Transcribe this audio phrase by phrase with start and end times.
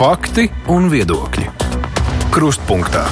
[0.00, 1.42] Fakti un viedokļi.
[2.32, 3.02] Krustpunktā.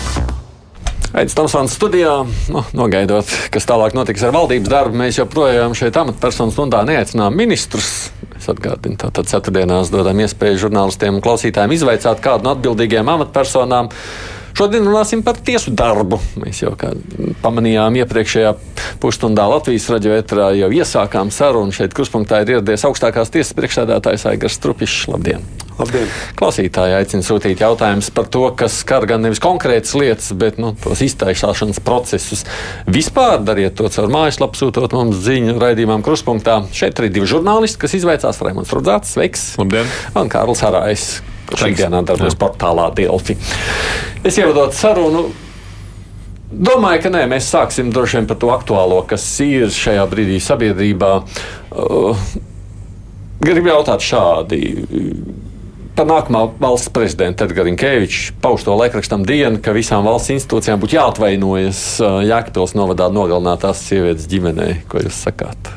[1.13, 2.15] Aizsmeļamies Tomsons studijā.
[2.49, 8.09] Nu, nogaidot, kas tālāk notiks ar valdības darbu, mēs joprojām šeit amatpersonu stundā neaicinām ministrus.
[8.39, 13.93] Es atgādinu, tātad ceturtdienās dodam iespēju žurnālistiem un klausītājiem izvaicāt kādu no atbildīgajām amatpersonām.
[14.57, 16.23] Šodien runāsim par tiesu darbu.
[16.41, 16.73] Mēs jau
[17.45, 18.57] pamanījām iepriekšējā
[19.05, 21.69] pusstundā Latvijas raidījā etrā jau iesākām sarunu.
[21.69, 25.11] Šeit kruspunktā ir ieradies augstākās tiesas priekšsēdētājs Aigars Strupišs.
[25.13, 25.68] Labdien!
[25.79, 26.09] Labdien!
[26.39, 31.03] Klausītāji aicina sūtīt jautājumus par to, kas skar gan nevis konkrētas lietas, bet nu, tos
[31.07, 32.43] iztaisāšanas procesus.
[32.91, 36.61] Vispār dariet to caur mājaslapu, sūtot mums ziņu raidījumam kruspunktā.
[36.75, 39.53] Šeit ir divi žurnālisti, kas izvaicās Raimons Rudzāts, Sveiks!
[39.63, 39.87] Labdien!
[40.19, 41.09] Un Kārls Arājs
[41.57, 43.39] Šīsdienā darbojas portālā Delfi.
[44.27, 45.29] Es ievadot sarunu.
[46.49, 51.11] Domāju, ka nē, mēs sāksim droši vien par to aktuālo, kas ir šajā brīdī sabiedrībā.
[51.71, 52.29] Uh,
[53.45, 54.63] gribu jautāt šādi.
[55.99, 60.95] Par nākamā valsts prezidenta Edgars Falks pauž to laikrakstam dienu, ka visām valsts institūcijām būtu
[60.95, 64.77] jāatvainojas uh, Jēkabils novadā nogalinātās sievietes ģimenei.
[64.87, 65.73] Ko jūs sakāt?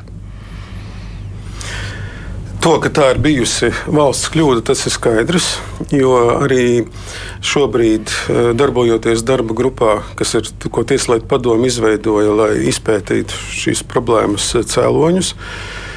[2.62, 5.52] To, ka tā ir bijusi valsts kļūda, tas ir skaidrs.
[5.90, 6.86] Jo arī
[7.42, 8.14] šobrīd,
[8.62, 15.91] darbojoties darba grupā, kas ir ko Tieslietu padomu izveidoja, lai izpētītu šīs problēmas cēloņus, Eh,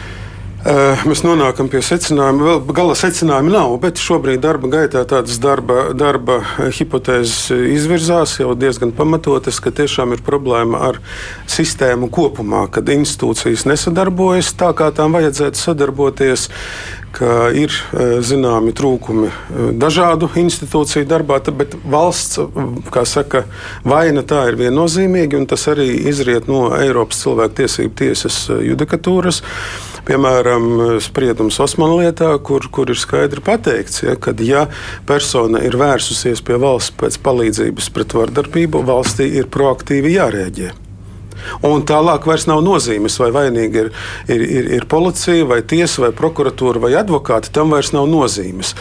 [0.65, 6.39] mēs nonākam pie secinājuma, vēl gala secinājuma nav, bet šobrīd darba gaitā tādas darba, darba
[6.73, 11.01] hipotēzes izvirzās jau diezgan pamatotas, ka tiešām ir problēma ar
[11.51, 16.49] sistēmu kopumā, kad institūcijas nesadarbojas tā, kā tām vajadzētu sadarboties,
[17.15, 22.41] ka ir eh, zināmi trūkumi eh, dažādu institūciju darbā, bet valsts
[23.11, 23.45] saka,
[23.85, 29.45] vaina tā ir viennozīmīga, un tas arī izriet no Eiropas cilvēktiesību tiesas judikatūras.
[30.05, 34.67] Piemēram, spriedums Osmanu lietā, kur, kur ir skaidri pateikts, ja, ka, ja
[35.09, 40.73] persona ir vērsusies pie valsts pēc palīdzības pret vardarbību, valstī ir proaktīvi jārēģē.
[41.65, 43.89] Un tālāk vairs nav nozīmes, vai vainīga ir,
[44.29, 47.53] ir, ir, ir policija, vai tiesa, vai prokuratūra, vai advokāti.
[47.55, 48.75] Tam vairs nav nozīmes.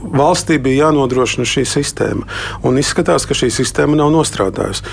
[0.00, 2.24] Valstī bija jānodrošina šī sistēma,
[2.64, 4.86] un izskatās, ka šī sistēma nav nostrādājusi.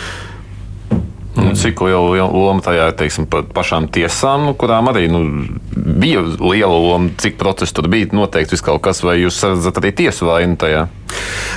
[1.38, 1.54] Mm.
[1.54, 5.22] Cik liela loma tajā ir teiksim, pašām tiesām, nu, kurām arī nu,
[5.76, 10.32] bija liela loma, cik procesu tur bija noteikti kaut kas, vai jūs redzat arī tiesu
[10.32, 10.88] vainu tajā?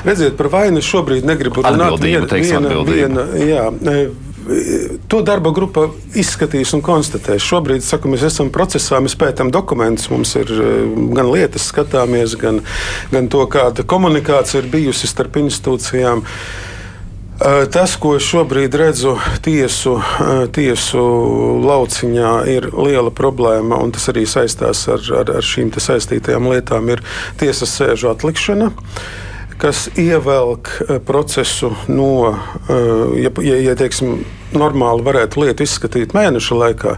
[0.05, 1.81] Redziet, par vainu šobrīd negribu runāt.
[1.87, 3.25] Atbildība, teiksim, viena, atbildība.
[3.25, 4.11] Viena, jā, e,
[5.13, 5.85] To darba grupa
[6.19, 7.45] izskatīs un konstatēs.
[7.45, 10.71] Šobrīd saku, mēs esam procesā, mēs pētām dokumentus, mums ir e,
[11.15, 12.63] gan lietas skatāmies, gan,
[13.13, 16.25] gan to, kāda komunikācija ir bijusi starp institūcijām.
[16.25, 16.70] Uh,
[17.73, 19.95] Tas, ko šobrīd redzu tiesu,
[20.53, 21.05] tiesu
[21.65, 27.01] lauciņā, ir liela problēma, un tas arī saistās ar, ar, ar šīm saistītajām lietām, ir
[27.41, 28.69] tiesas sēžu atlikšana
[29.61, 30.71] kas ievelk
[31.07, 32.37] procesu no,
[33.21, 34.23] ja, ja, ja teiksim,
[34.57, 36.95] normāli varētu lietu izskatīt mēneša laikā,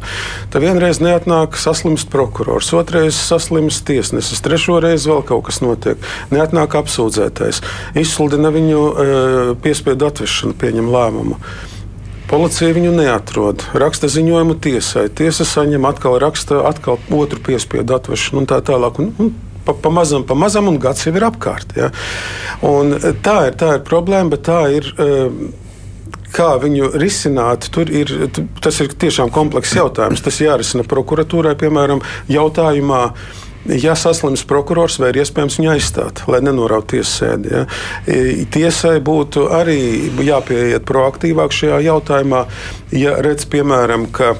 [0.53, 6.01] tad vienreiz neatnāk saslimst prokurors, otrreiz saslimst tiesnesis, trešo reizi vēl kaut kas notiek.
[6.33, 7.63] Neatnāk apsūdzētais,
[7.99, 9.13] izsludina viņu e,
[9.65, 11.39] piespiedu atvešanu, pieņem lēmumu.
[12.33, 13.67] Policija viņu neatrod.
[13.77, 15.11] Raksta ziņojumu tiesai.
[15.13, 19.03] Tiesa saņem atkal, raksta atkal otru piespiedu atvešanu un tā tālāk.
[19.03, 19.35] Un, un
[19.67, 21.77] pa, pa mazam, pa mazam, un gads jau ir apkārt.
[21.79, 21.91] Ja?
[22.67, 24.95] Un tā, ir, tā ir problēma, bet tā ir.
[24.99, 25.59] Uh,
[26.33, 28.13] kā viņu risināt, ir,
[28.65, 30.23] tas ir tiešām komplekss jautājums.
[30.25, 32.01] Tas jārisina prokuratūrai, piemēram,
[32.33, 33.03] jautājumā.
[33.79, 37.53] Ja saslims prokurors, vai ir iespējams viņu aizstāt, lai nenorautu tiesas sēdi?
[37.53, 37.61] Ja?
[38.51, 39.77] Tiesai būtu arī
[40.27, 42.43] jāpieiet proaktīvāk šajā jautājumā.
[42.97, 44.33] Ja redz, piemēram, ka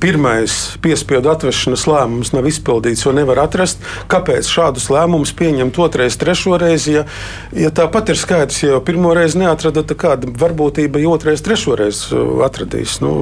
[0.00, 6.56] pirmais piespiedu atvešanas lēmums nav izpildīts, jo nevar atrast, kāpēc šādus lēmumus pieņemt otrais, trešo
[6.60, 6.96] reizi.
[6.96, 7.04] Ja,
[7.52, 11.76] ja tāpat ir skaidrs, ja jau pirmo reizi neatrada, tad kāda varbūtība, ja otrais, trešo
[11.78, 12.98] reizi atradīs?
[13.04, 13.12] Nu,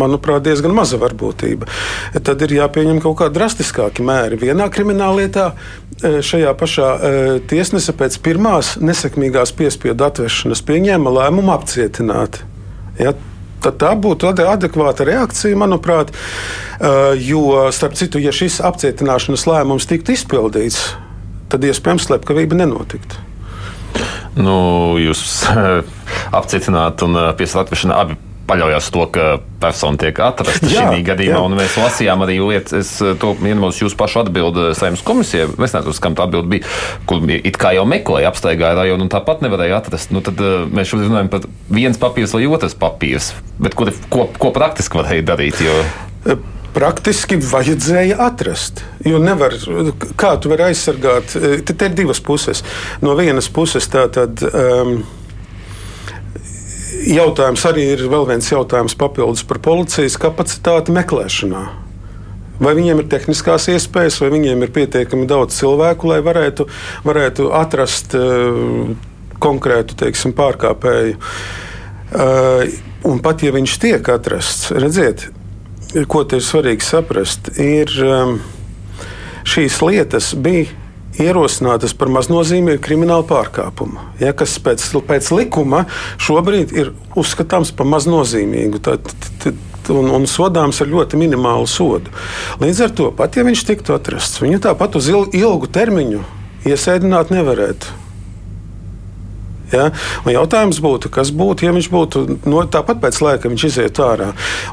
[0.00, 1.68] manuprāt, diezgan maza varbūtība.
[2.24, 4.40] Tad ir jāpieņem kaut kādi drastiskāki mēri.
[4.40, 5.50] Vienā krimināllietā
[6.02, 6.90] šajā pašā
[7.50, 12.40] tiesnese pēc pirmās nesekmīgās piespiedu atvešanas pieņēma lēmumu apcietināt.
[12.98, 13.12] Ja,
[13.64, 16.12] tad tā būtu adekvāta reakcija, manuprāt.
[17.22, 20.92] Jo, starp citu, ja šis apcietināšanas lēmums tiktu izpildīts,
[21.50, 23.24] tad iespējams slepkavība nenotiktu.
[24.38, 25.24] Nu, jūs
[26.38, 29.26] apcietināt un piesāt atvešanā abi paļaujas to, ka
[29.60, 31.44] persona tiek atrasta šī gadījumā.
[31.58, 35.48] Mēs lasījām arī lietas, es eh, to minēju, jūsu pašu atbildi saimnes komisijai.
[35.52, 36.76] Es nezinu, kam tā atbilde bija,
[37.08, 40.12] kur it kā jau meklēja, apstaigāja rajonu un tāpat nevarēja atrast.
[40.14, 43.32] Nu, tad uh, mēs šodien runājam par viens papīrs vai otrs papīrs.
[43.60, 45.60] Bet ko, ko, ko praktiski varēja darīt?
[45.64, 45.76] Jo...
[46.28, 46.40] Eh,
[46.74, 48.84] praktiski vajadzēja atrast.
[49.06, 49.56] Jo nevar,
[50.20, 51.34] kā tu vari aizsargāt,
[51.66, 52.62] te ir divas puses.
[53.02, 54.44] No vienas puses tā tad.
[54.52, 55.00] Um,
[56.98, 61.62] Jautājums arī ir vēl viens jautājums papildus par policijas kapacitāti meklēšanā.
[62.58, 66.66] Vai viņiem ir tehniskās iespējas, vai viņiem ir pietiekami daudz cilvēku, lai varētu,
[67.06, 68.90] varētu atrast uh,
[69.38, 71.20] konkrētu teiksim, pārkāpēju.
[72.08, 72.64] Uh,
[73.06, 75.28] un pat ja viņš tiek atrasts, redziet,
[76.10, 78.38] ko te ir svarīgi saprast, ir um,
[79.46, 80.87] šīs lietas bija
[81.22, 85.84] ierosinātas par maznozīmīgu kriminālu pārkāpumu, ja, kas pēc, pēc likuma
[86.22, 88.82] šobrīd ir uzskatāms par maznozīmīgu.
[88.84, 89.12] Tad,
[89.42, 89.62] tad,
[89.92, 92.12] un, un sodāms ar ļoti minimālu sodu.
[92.62, 96.24] Līdz ar to, pat ja viņš tiktu atrasts, viņu tāpat uz ilgu termiņu
[96.68, 97.96] iesēdināt nevarētu.
[99.72, 99.88] Ja?
[100.24, 104.30] Un jautājums būtu, kas būtu, ja viņš būtu no, tāpat pēc laika, viņš iziet ārā.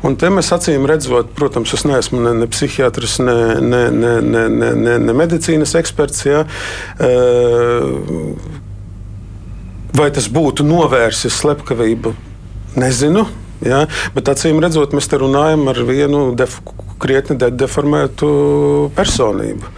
[0.07, 4.45] Un te mēs acīm redzot, protams, es neesmu ne, ne psihiatrs, ne, ne, ne, ne,
[4.49, 6.25] ne, ne, ne medicīnas eksperts.
[6.29, 6.45] Ja?
[9.95, 12.15] Vai tas būtu novērsis slepkavību?
[12.79, 13.27] Nezinu.
[13.65, 13.85] Ja?
[14.15, 16.59] Bet acīm redzot, mēs te runājam ar vienu def,
[17.01, 18.27] krietni de deformētu
[18.95, 19.71] personību.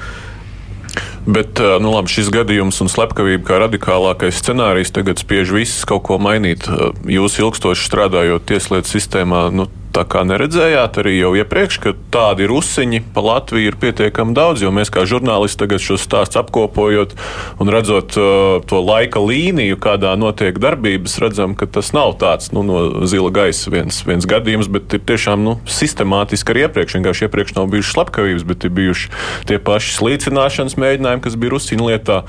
[1.27, 6.19] Bet nu, labi, šis gadījums un slepkavība kā radikālākais scenārijs tagad spiež visus kaut ko
[6.21, 6.69] mainīt.
[7.07, 9.67] Jūs ilgstoši strādājot tieslietu sistēmā, nu,
[9.97, 14.69] tā kā neredzējāt arī jau iepriekš, ka tādi rusiņi pa Latviju ir pietiekami daudz, jo
[14.73, 17.15] mēs kā žurnālisti tagad šos stāstus apkopojot
[17.63, 22.61] un redzot uh, to laika līniju, kādā notiek darbības, redzam, ka tas nav tāds nu,
[22.67, 26.97] no zila gaisa viens, viens gadījums, bet ir tiešām nu, sistemātiski arī iepriekš.
[26.97, 29.11] Vienkārši iepriekš nav bijušas slepkavības, bet ir bijuši
[29.49, 32.19] tie paši slīcināšanas mēģinājumi, kas bija Rusīna lietā,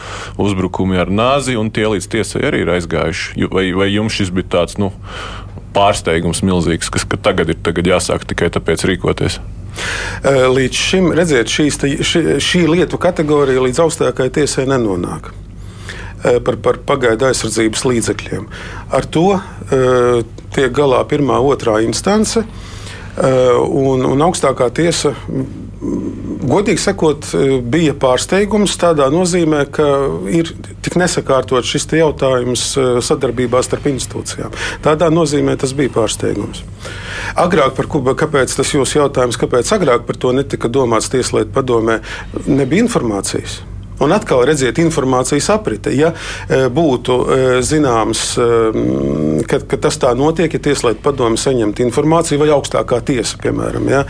[0.41, 3.49] uzbrukumi ar nāzi, un tie līdz tiesai arī ir aizgājuši.
[3.53, 4.93] Vai, vai jums šis bija tāds, nu,
[5.79, 9.39] pārsteigums milzīgs, kas ka tagad ir tagad jāsāk tikai tāpēc rīkoties.
[10.27, 15.31] Līdz šim, redziet, šīs, šī, šī lietu kategorija līdz augstākajai tiesai nenonāk.
[16.19, 18.49] Par, par pagaidu aizsardzības līdzekļiem.
[18.91, 25.13] Ar to uh, tiek galā pirmā, otrā instance, uh, un, un augstākā tiesa
[25.79, 27.29] godīgi sakot,
[27.71, 29.87] bija pārsteigums tādā nozīmē, ka
[30.33, 30.51] ir
[30.85, 34.55] tik nesakārtot šis jautājums e, sadarbībā starp institūcijām.
[34.85, 36.65] Tādā nozīmē tas bija pārsteigums.
[37.39, 42.01] Agrāk par ko, kāpēc tas jūsu jautājums, kāpēc agrāk par to netika domāts Tieslietu padomē,
[42.47, 43.61] nebija informācijas.
[44.03, 45.95] Un atkal redziet, informācijas aprite.
[45.95, 48.31] Ja e, būtu e, zināms,
[49.51, 53.91] ka, ka tas tā notiek, ja Tieslietu padome saņemtu informāciju vai augstākā tiesa, piemēram.
[53.91, 54.07] Ja,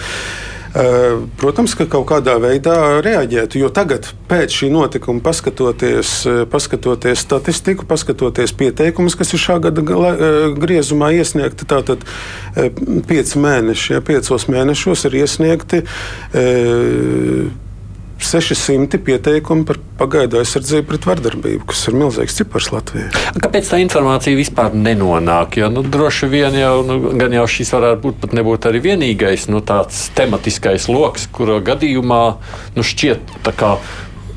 [1.41, 3.61] protams, ka kaut kādā veidā reaģētu.
[3.62, 9.82] Jo tagad, pēc šī notikuma, paskatoties, eh, paskatoties statistiku, paskatoties pieteikumus, kas ir šā gada
[9.82, 12.05] eh, griezumā iesniegti, tātad
[13.09, 15.82] pieci mēneši, ja piecos mēnešos ir iesniegti.
[18.19, 23.12] 600 pieteikumu par pagaidu aizsardzību pret vardarbību, kas ir milzīgs cipars Latvijā.
[23.38, 25.61] Kāpēc tā informācija vispār nenonāk?
[25.61, 29.49] Jo nu, droši vien jau, nu, gan jau šis varētu būt pat nebūt arī vienīgais
[29.53, 32.23] nu, tāds tematiskais lokus, kura gadījumā
[32.76, 33.76] nu, šķiet tā kā.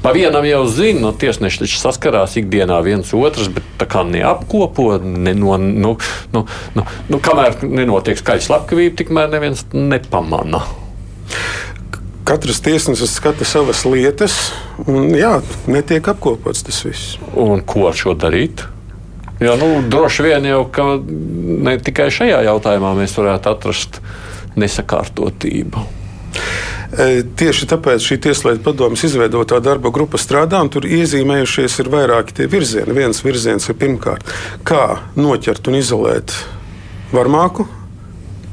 [0.02, 4.96] Pa vienam jau zina, no tiesneši taču saskarās ikdienā viens otrs, bet tā kā neapkopo,
[5.02, 5.96] neno, nu,
[6.34, 6.46] nu,
[6.78, 10.64] nu, nu, kamēr nenotiek skaļa slepkavība, tikmēr neviens nepamana
[12.28, 14.38] katrs tiesnesis skata savas lietas,
[14.86, 15.40] un jā,
[15.72, 17.18] netiek apkopots tas viss.
[17.38, 18.66] Un ko ar šo darīt?
[19.42, 20.66] Jo nu, droši vien jau
[21.66, 23.98] ne tikai šajā jautājumā mēs varētu atrast
[24.60, 25.82] nesakārtotību.
[26.92, 32.36] E, tieši tāpēc šī tieslietu padomjas izveidotā darba grupa strādā, un tur iezīmējušies ir vairāki
[32.38, 32.94] tie virzieni.
[32.98, 34.28] Viens virziens ir pirmkārt,
[34.68, 36.36] kā noķert un izolēt
[37.16, 37.66] varmāku,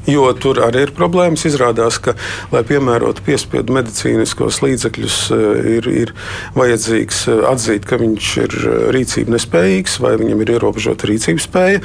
[0.07, 1.45] jo tur arī ir problēmas.
[1.49, 2.15] Izrādās, ka,
[2.53, 6.13] lai piemērotu piespiedu medicīniskos līdzekļus, eh, ir, ir
[6.57, 11.83] vajadzīgs eh, atzīt, ka viņš ir eh, rīcība nespējīgs vai viņam ir ierobežota rīcības spēja,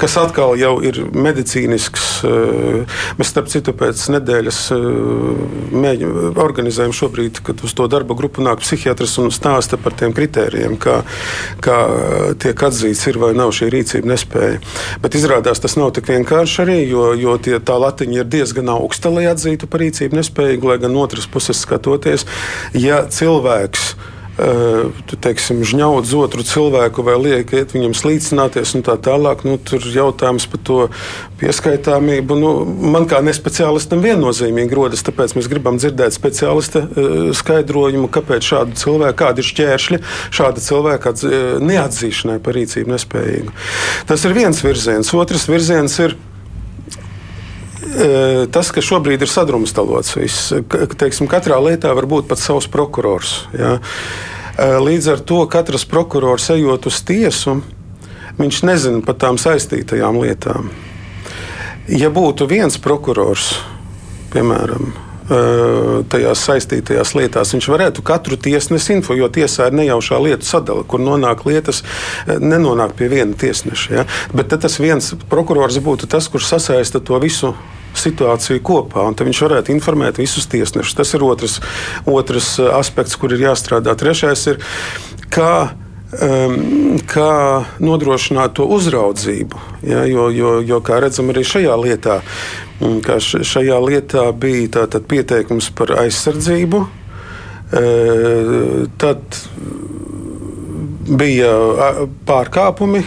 [0.00, 2.10] kas atkal jau ir medicīnisks.
[2.22, 4.58] Mēs, starp citu, pēc nedēļas
[5.72, 10.76] mēģinām, organizējam šobrīd, kad uz to darba grupu nāk psihiatrs un stāsta par tiem kritērijiem,
[10.80, 11.00] kā,
[11.64, 11.78] kā
[12.42, 14.60] tiek atzīts, ir vai nav šī rīcība nespēja.
[15.02, 19.12] Bet izrādās tas nav tik vienkārši arī, jo, jo tie tā latiņa ir diezgan augsta,
[19.12, 22.26] lai atzītu par rīcību nespējīgu, lai gan otras puses skatoties,
[22.72, 23.92] ja cilvēks
[24.32, 24.88] Uh,
[25.20, 29.42] teiksim, žņaudz otru cilvēku vai liek iet viņam slīcināties un tā tālāk.
[29.44, 30.78] Nu, tur jautājums par to
[31.36, 32.38] pieskaitāmību.
[32.40, 38.80] Nu, man kā nespeciālistam viennozīmīgi rodas, tāpēc mēs gribam dzirdēt speciālista uh, skaidrojumu, kāpēc šādu
[38.80, 40.02] cilvēku, kādi ir šķēršļi
[40.40, 43.56] šāda cilvēka uh, neatzīšanai par rīcību nespējīgu.
[44.08, 45.12] Tas ir viens virziens.
[45.12, 46.16] Otrs virziens ir
[48.52, 50.52] tas, ka šobrīd ir sadrumstalots viss,
[50.98, 53.42] teiksim, katrā lietā var būt pat savs prokurors.
[53.56, 53.76] Ja?
[54.82, 57.60] Līdz ar to katrs prokurors ejot uz tiesu,
[58.40, 60.72] viņš nezina par tām saistītajām lietām.
[61.90, 63.54] Ja būtu viens prokurors,
[64.32, 64.92] piemēram,
[66.12, 67.52] tajās saistītajās lietās.
[67.54, 71.82] Viņš varētu katru tiesnesi info, jo tiesā ir nejaušā lietu sadala, kur nonāk lietas,
[72.26, 73.94] nenonāk pie viena tiesneša.
[73.94, 74.06] Ja?
[74.34, 77.54] Bet tas viens prokurors būtu tas, kurš sasaista to visu
[77.98, 80.96] situāciju kopā, un viņš varētu informēt visus tiesnešus.
[80.98, 81.60] Tas ir otrs,
[82.08, 83.94] otrs aspekts, kur ir jāstrādā.
[83.98, 84.60] Trešais ir,
[85.32, 85.54] kā
[86.20, 89.60] um, kā nodrošināt to uzraudzību.
[89.86, 92.20] Ja, jo, jo, jo, kā redzam, arī šajā lietā,
[92.80, 93.00] mm,
[93.52, 96.84] šajā lietā bija pieteikums par aizsardzību.
[97.72, 97.82] E,
[99.00, 99.38] tad
[101.08, 101.52] bija
[102.28, 103.00] pārkāpumi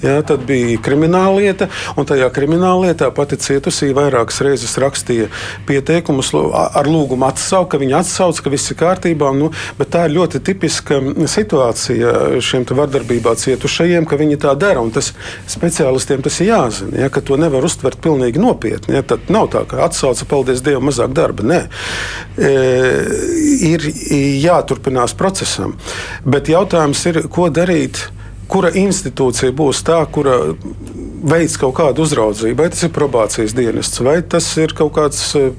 [0.00, 1.66] Ja, tad bija krimināla lieta,
[2.00, 5.28] un tajā krimināla lietā pati cietusī vairākas reizes rakstīja
[5.68, 9.32] pieteikumus ar lūgumu atsaukt, ka viņi atsauc, ka viss ir kārtībā.
[9.36, 14.80] Nu, bet tā ir ļoti tipiska situācija šiem vardarbībā cietušajiem, ka viņi tā dara.
[14.94, 15.12] Tas
[15.50, 18.96] speciālistiem tas ir jāzina, ja, ka to nevar uztvert pilnīgi nopietni.
[18.96, 21.44] Ja, tad nav tā, ka atsauca, paldies Dievam, mazāk darba.
[21.50, 21.60] Nē,
[22.40, 22.54] e,
[23.68, 23.84] ir
[24.46, 25.76] jāturpinās procesam.
[26.24, 28.06] Bet jautājums ir, ko darīt?
[28.50, 30.38] Kura institūcija būs tā, kura
[31.20, 32.58] veids kaut kādu uzraudzību.
[32.62, 35.50] Vai tas ir probācijas dienests, vai tas ir kaut kāds eh,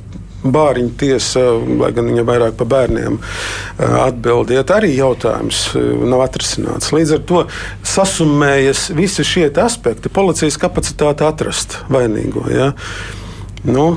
[0.41, 1.43] bāriņu tiesa,
[1.81, 6.91] lai gan viņa vairāk par bērniem eh, atbildiet, arī jautājums eh, nav atrisināts.
[6.95, 7.45] Līdz ar to
[7.93, 12.47] sasumējas visi šie aspekti, policijas kapacitāte atrast vainīgo.
[12.51, 12.71] Ja?
[13.67, 13.91] Nu,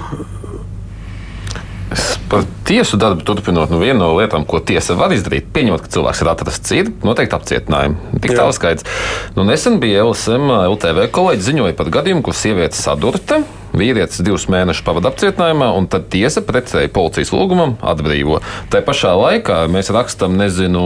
[2.31, 6.23] Par tiesu darbu turpinot, nu, viena no lietām, ko tiesa var izdarīt, pieņemot, ka cilvēks
[6.23, 8.15] ir atrasts ir noteikti apcietinājumi.
[8.25, 8.89] Tik tālu skaidrs.
[9.37, 13.43] Nu, nesen bija LSM LTV kolēģi ziņoja par gadījumu, kur sieviete sadurta.
[13.75, 18.39] Vīrietis divus mēnešus pavadīja apcietinājumā, un tad tiesa pretēji policijas lūgumam atbrīvo.
[18.71, 20.85] Tā pašā laikā mēs rakstām, nezinu,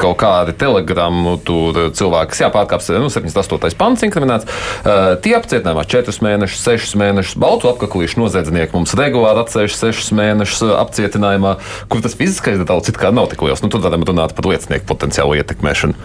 [0.00, 3.76] kaut kādi telegrammu, tur cilvēks jāpārkāpj nu, 78.
[3.78, 4.48] pants inkriminēts.
[4.48, 10.74] Uh, tie apcietinājumā 4 mēnešus, 6 mēnešus, baltu apaklīšu noziedznieki mums regulāri atsevišķi 6 mēnešus
[10.78, 11.56] apcietinājumā,
[11.90, 13.62] kur tas fiziskais detaļs it kā nav tik liels.
[13.64, 15.98] Nu, tur varam runāt par liecinieku potenciālu ietekmēšanu.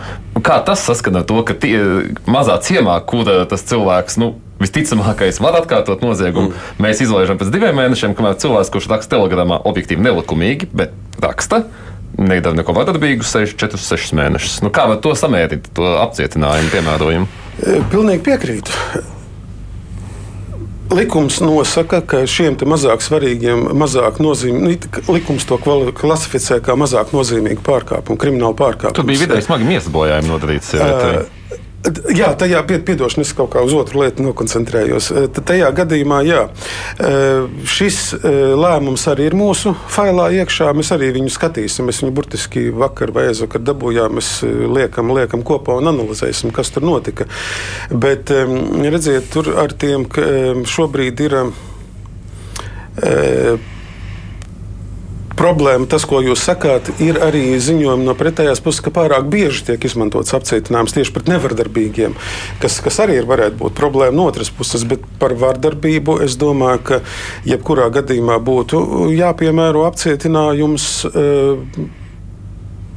[0.43, 1.77] Kā tas saskana ar to, ka tie
[2.29, 4.33] mazā ciemā, kur tas cilvēks, nu,
[4.63, 6.51] visticamākais var atkārtot noziegumu.
[6.51, 6.83] Mm.
[6.85, 11.63] Mēs izlaižam pēc diviem mēnešiem, kamēr cilvēks, kurš raksta telegramā, objektīvi nelikumīgi, bet raksta.
[12.13, 14.59] Nedara neko vardarbīgu, 4, 6 mēnešus.
[14.65, 17.27] Nu, kā var to samērīt, to apcietinājumu, piemērojumu?
[17.57, 18.75] E, pilnīgi piekrītu.
[20.93, 27.65] Likums nosaka, ka šiem mazāk svarīgiem, mazāk nozīmīgiem, nu, likums to klasificē kā mazāk nozīmīgu
[27.65, 28.97] pārkāpumu, kriminālu pārkāpumu.
[28.99, 30.75] Tur bija vidēji smagi miesas bojājumi nodarīts.
[30.77, 31.23] Uh,
[32.15, 35.09] Jā, tajā piedošanā es kaut kā uz otru lietu nokoncentrējos.
[35.35, 36.43] Tajā gadījumā, jā,
[37.67, 37.97] šis
[38.55, 40.69] lēmums arī ir mūsu failā iekšā.
[40.77, 41.89] Mēs arī viņu skatīsim.
[41.89, 44.15] Mēs viņu burtiski vakar vai aizvakar dabūjām.
[44.15, 47.27] Mēs liekam, liekam kopā un analizēsim, kas tur notika.
[47.91, 50.07] Bet redziet, tur ar tiem
[50.63, 51.39] šobrīd ir
[55.39, 59.87] problēma, tas, ko jūs sakāt, ir arī ziņojumi no pretējās puses, ka pārāk bieži tiek
[59.87, 62.17] izmantots apcietinājums tieši pret nevardarbīgiem,
[62.63, 64.85] kas, kas arī ir, varētu būt problēma no otras puses.
[64.87, 67.01] Bet par vardarbību es domāju, ka
[67.49, 70.87] jebkurā gadījumā būtu jāpiemēro apcietinājums.
[71.09, 72.01] Uh,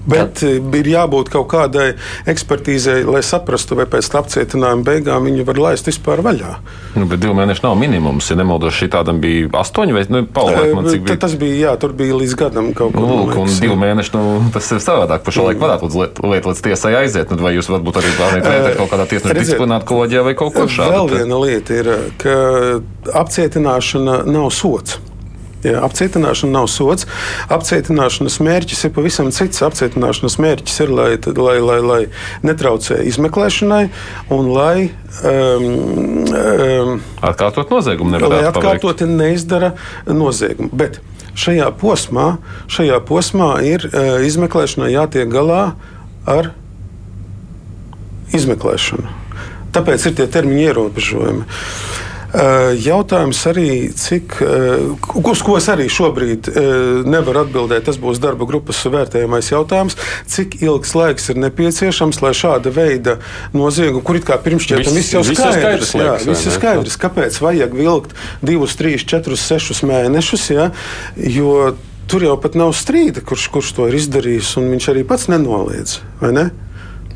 [0.07, 0.55] Bet Jā.
[0.57, 1.89] Eh, ir jābūt kaut kādai
[2.31, 6.53] ekspertīzei, lai saprastu, vai pēc apcietinājuma beigām viņu var laist vispār vaļā.
[6.95, 8.31] Nu, bet divi mēneši nav minimums.
[8.31, 11.19] Ja nemaldos, šī tādam bija astoņi vai nu, man, cik bija.
[11.27, 13.03] Tas bija, jā, tur bija līdz gadam kaut kas.
[13.03, 15.25] Nu, lūk, un divi mēneši, nu, tas ir savādāk.
[15.27, 15.99] Pa šo laiku varētu līdz,
[16.31, 17.35] liet, līdz tiesai aiziet.
[17.35, 20.95] Nu, vai jūs varbūt arī plānojat kaut kādā tiesneša disciplinārā kolēģijā vai kaut ko šādu?
[20.95, 22.39] Vēl viena lieta ir, ka
[23.25, 25.01] apcietināšana nav sots.
[25.67, 27.07] Ja, apcietināšana nav sots.
[27.53, 29.63] Apcietināšanas mērķis ir pavisam cits.
[29.67, 31.99] Apcietināšanas mērķis ir, lai, lai, lai, lai
[32.47, 33.83] netraucē izmeklēšanai
[34.37, 34.89] un lai.
[35.27, 35.67] Um,
[36.37, 36.95] um,
[37.25, 38.47] atkārtot noziegumu nevar izdarīt.
[38.47, 39.73] Lai atkārtoti neizdara
[40.07, 40.71] noziegumu.
[40.77, 41.01] Bet
[41.39, 42.29] šajā posmā,
[42.71, 45.65] šajā posmā ir uh, izmeklēšanai jātiek galā
[46.31, 46.53] ar
[48.37, 49.23] izmeklēšanu.
[49.77, 51.45] Tāpēc ir tie termiņi ierobežojumi.
[51.45, 51.96] Uh,
[52.37, 54.37] jautājums arī, cik,
[55.17, 56.51] uz ko es arī šobrīd
[57.09, 59.97] nevaru atbildēt, tas būs darba grupas vērtējamais jautājums.
[60.29, 63.17] Cik ilgs laiks ir nepieciešams, lai šāda veida
[63.57, 67.41] noziegumu, kur it kā pirmšķietam viss jau skaidrs, skaidrs, jā, liekas, viss ir skaidrs, kāpēc
[67.41, 68.15] vajag vilkt
[68.45, 70.71] divus, trīs, četrus, sešus mēnešus, jā,
[71.17, 71.73] jo
[72.11, 75.99] tur jau pat nav strīda, kurš, kurš to ir izdarījis, un viņš arī pats nenoliedz,
[76.21, 76.49] vai ne?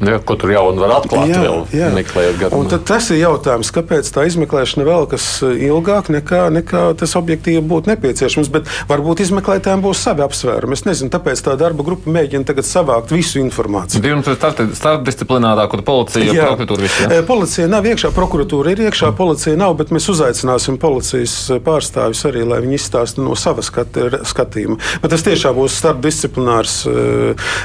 [0.01, 1.89] Ja, ko tur jau var atklāt, jā, vēl jā.
[1.93, 2.69] meklējot gadiem.
[2.89, 8.49] Tas ir jautājums, kāpēc tā izmeklēšana vēl kas ilgāk nekā, nekā tas objektīvi būtu nepieciešams.
[8.55, 10.79] Bet varbūt izmeklētājiem būs savi apsvērumi.
[10.79, 14.01] Es nezinu, tāpēc tā darba grupa mēģina tagad savākt visu informāciju.
[14.01, 16.87] Divi starpdisciplinārā, kur policija ir prokuratūra.
[16.87, 17.21] Visi, ja?
[17.29, 22.63] Policija nav iekšā, prokuratūra ir iekšā, policija nav, bet mēs uzaicināsim policijas pārstāvis arī, lai
[22.65, 24.01] viņi izstāsta no sava skat,
[24.33, 24.81] skatījuma.
[25.05, 26.81] Bet tas tiešām būs starpdisciplinārs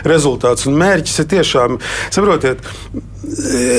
[0.03, 1.79] rezultāts un mērķis ir tiešām.
[2.25, 2.57] Saprotiet,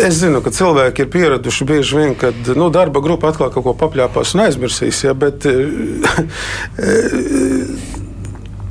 [0.07, 3.75] Es zinu, ka cilvēki ir pieraduši bieži vien, kad nu, darba grupa atkal kaut ko
[3.79, 5.05] papļāpās un aizmirsīs.
[5.07, 5.47] Ja, bet,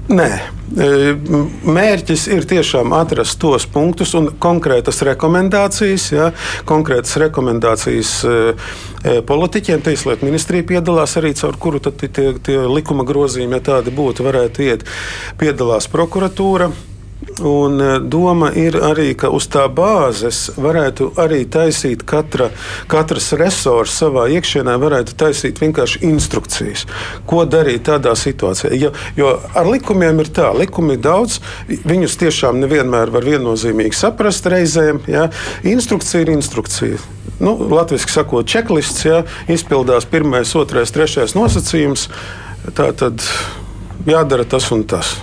[0.06, 0.28] Nē,
[1.66, 6.08] mērķis ir tiešām atrast tos punktus un konkrētas rekomendācijas.
[6.14, 6.32] Ja,
[6.70, 8.12] konkrētas rekomendācijas
[9.26, 14.68] politiķiem, Tieslietu ministrija piedalās arī, caur kuru tie, tie likuma grozījumi, ja tādi būtu, varētu
[14.68, 14.86] iet.
[15.42, 16.70] Piedalās prokuratūra.
[17.40, 22.50] Un e, doma ir arī, ka uz tā bāzes varētu arī taisīt katra,
[22.92, 26.86] katrs resors savā iekšienē, varētu taisīt vienkārši instrukcijas,
[27.28, 28.72] ko darīt tādā situācijā.
[28.80, 34.48] Jo, jo ar likumiem ir tā, likumi ir daudz, viņus tiešām nevienmēr var viennozīmīgi saprast
[34.52, 35.02] reizēm.
[35.12, 35.30] Ja?
[35.64, 37.00] Instrukcija ir instrukcija.
[37.40, 39.24] Nu, Latvijas sakot, čeklists, ja?
[39.52, 42.10] izpildās pirmais, otrais, trešais nosacījums.
[42.76, 43.24] Tā tad
[44.08, 45.16] jādara tas un tas.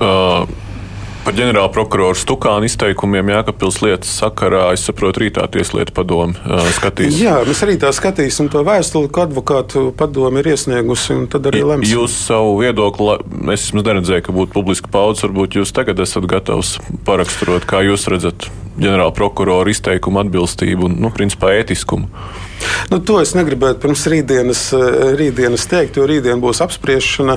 [0.00, 0.48] Uh,
[1.20, 7.18] par ģenerāla prokurora Stukāna izteikumiem Jēkabpils lietas sakarā, es saprotu, rītā tieslietu padomu uh, skatīs.
[7.20, 11.92] Jā, mēs rītā skatīsim to vēstuli, ko advokātu padomu ir iesniegusi, un tad arī lemsim.
[11.98, 13.18] Jūs savu viedokli,
[13.52, 18.08] es vismaz neredzēju, ka būtu publiska pauze, varbūt jūs tagad esat gatavs paraksturot, kā jūs
[18.08, 18.48] redzat
[18.80, 22.08] ģenerāla prokurora izteikumu atbilstību un, nu, principā, ētiskumu.
[22.88, 24.64] Nu, to es negribētu pirms rītdienas,
[25.20, 27.36] rītdienas teikt, jo rītdien būs apspriešana.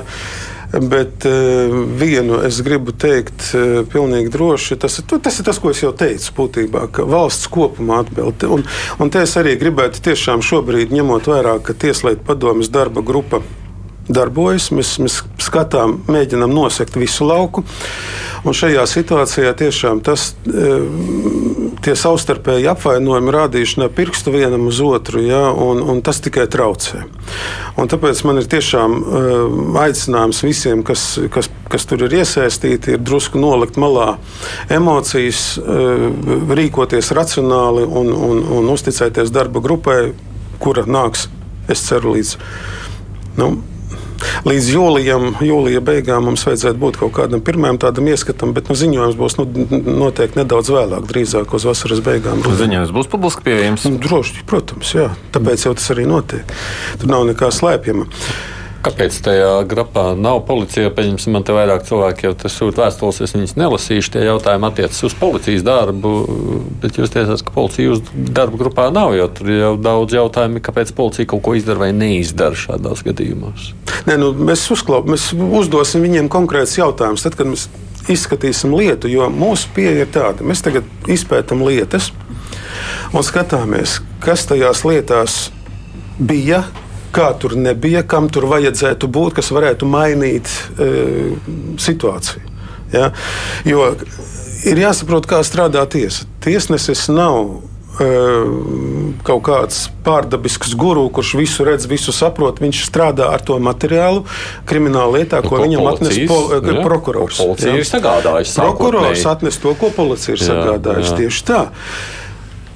[0.82, 4.78] Bet uh, vienu es gribu teikt, uh, pilnīgi droši.
[4.82, 8.46] Tas, tas ir tas, ko es jau teicu, būtībā, ka valsts kopumā atbild.
[8.50, 8.64] Un,
[8.98, 13.42] un te es arī gribētu tiešām šobrīd, ņemot vērā, ka Tieslietu padomjas darba grupa
[14.08, 14.70] darbojas.
[14.74, 17.64] Mēs, mēs skatām, mēģinām nosegt visu lauku.
[18.44, 20.74] Un šajā situācijā tiešām tas, e,
[21.84, 27.04] tie savstarpēji apvainojumi rādīšanā pirkstu vienam uz otru, ja, un, un tas tikai traucē.
[27.80, 29.22] Un tāpēc man ir tiešām e,
[29.84, 34.14] aicinājums visiem, kas, kas, kas tur ir iesaistīti, ir drusku nolikt malā
[34.72, 35.84] emocijas, e,
[36.60, 39.98] rīkoties racionāli un, un, un uzticēties darba grupai,
[40.62, 41.28] kura nāks,
[41.68, 42.36] es ceru, līdz.
[43.40, 43.54] Nu,
[44.48, 49.18] līdz jūlijam, jūlija beigām mums vajadzētu būt kaut kādam pirmajam tādam ieskatam, bet nu, ziņojums
[49.18, 49.46] būs nu,
[50.04, 52.42] noteikti nedaudz vēlāk, drīzāk uz vasaras beigām.
[52.44, 53.86] Ziņojums būs publiski pieejams?
[53.88, 55.10] Nu, droši, protams, jā.
[55.34, 56.58] Tāpēc jau tas arī notiek.
[57.00, 58.08] Tur nav nekā slēpjama.
[58.84, 60.90] Kāpēc tajā grapā nav policija?
[60.92, 64.10] Pieņemsim, man te vairāk cilvēki jau sūta vēstules, es viņas nelasīšu.
[64.12, 66.10] Tie jautājumi attiecas uz policijas darbu,
[66.82, 70.60] bet jūs tiesāt, ka policija jūsu darba grupā nav, jo tur ir jau daudz jautājumu,
[70.66, 73.72] kāpēc policija kaut ko izdara vai neizdara šādās gadījumos.
[74.04, 77.70] Nē, nu, mēs, uzklaup, mēs uzdosim viņiem konkrētus jautājumus, tad, kad mēs
[78.12, 82.12] izskatīsim lietu, jo mūsu pieeja ir tāda, mēs tagad izpētam lietas
[83.16, 85.46] un skatāmies, kas tajās lietās
[86.20, 86.66] bija,
[87.14, 90.90] kā tur nebija, kam tur vajadzētu būt, kas varētu mainīt e,
[91.80, 92.52] situāciju.
[92.94, 93.10] Ja?
[93.66, 93.92] Jo
[94.68, 96.26] ir jāsaprot, kā strādā tiesa.
[96.44, 97.60] Tiesnesis nav
[98.00, 98.08] e,
[99.26, 102.62] kaut kāds pārdabisks guru, kurš visu redz, visu saprot.
[102.64, 104.24] Viņš strādā ar to materiālu
[104.68, 107.40] krimināla lietā, ko, ko viņam atnes po, jā, prokurors.
[107.42, 107.80] Policija jā.
[107.80, 108.58] ir sagādājusi.
[108.60, 111.16] Prokurors atnes to, ko policija ir sagādājusi.
[111.22, 111.64] Tieši tā.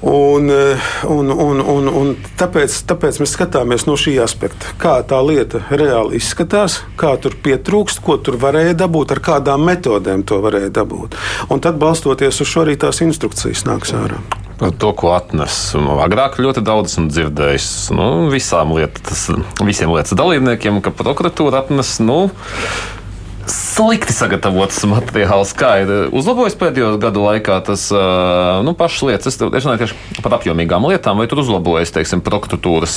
[0.01, 0.77] Un, eh,
[1.11, 6.21] un, un, un, un tāpēc, tāpēc mēs skatāmies no šī aspekta, kā tā lieta reāli
[6.21, 11.17] izskatās, kā tur pietrūkst, ko tur varēja dabūt, ar kādām metodēm to varēja dabūt.
[11.51, 14.21] Un tad, balstoties uz šo, arī tās instrukcijas nāks ārā.
[14.59, 15.57] Par to, ko atnes.
[15.75, 17.67] Nu, agrāk ļoti daudz esmu dzirdējis.
[17.95, 18.07] Nu,
[18.75, 19.29] lietas,
[19.63, 21.93] visiem lietas dalībniekiem, ka prokuratūra atnes.
[22.03, 22.25] Nu,
[23.49, 25.51] slikti sagatavots materiāls.
[25.57, 27.81] Kā ir uzlabojis pēdējo gadu laikā tas
[28.65, 29.27] nu, pašas lietas?
[29.29, 32.95] Es runāju tieši par apjomīgām lietām, vai tur uzlabojas, teiksim, prokuratūras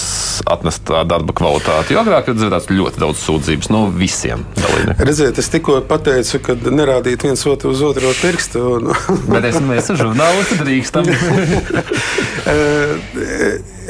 [0.52, 1.88] atnestā darba kvalitāte.
[1.94, 5.06] Jo agrāk ir dzirdēts ļoti daudz sūdzības no visiem dalībniekiem.
[5.08, 8.58] Redziet, es tikko pateicu, ka nerādīt viens otru uz otru pirkstu.
[8.78, 8.82] Un...
[9.28, 11.04] Bet es, mēs esam žurnālisti, drīkstam.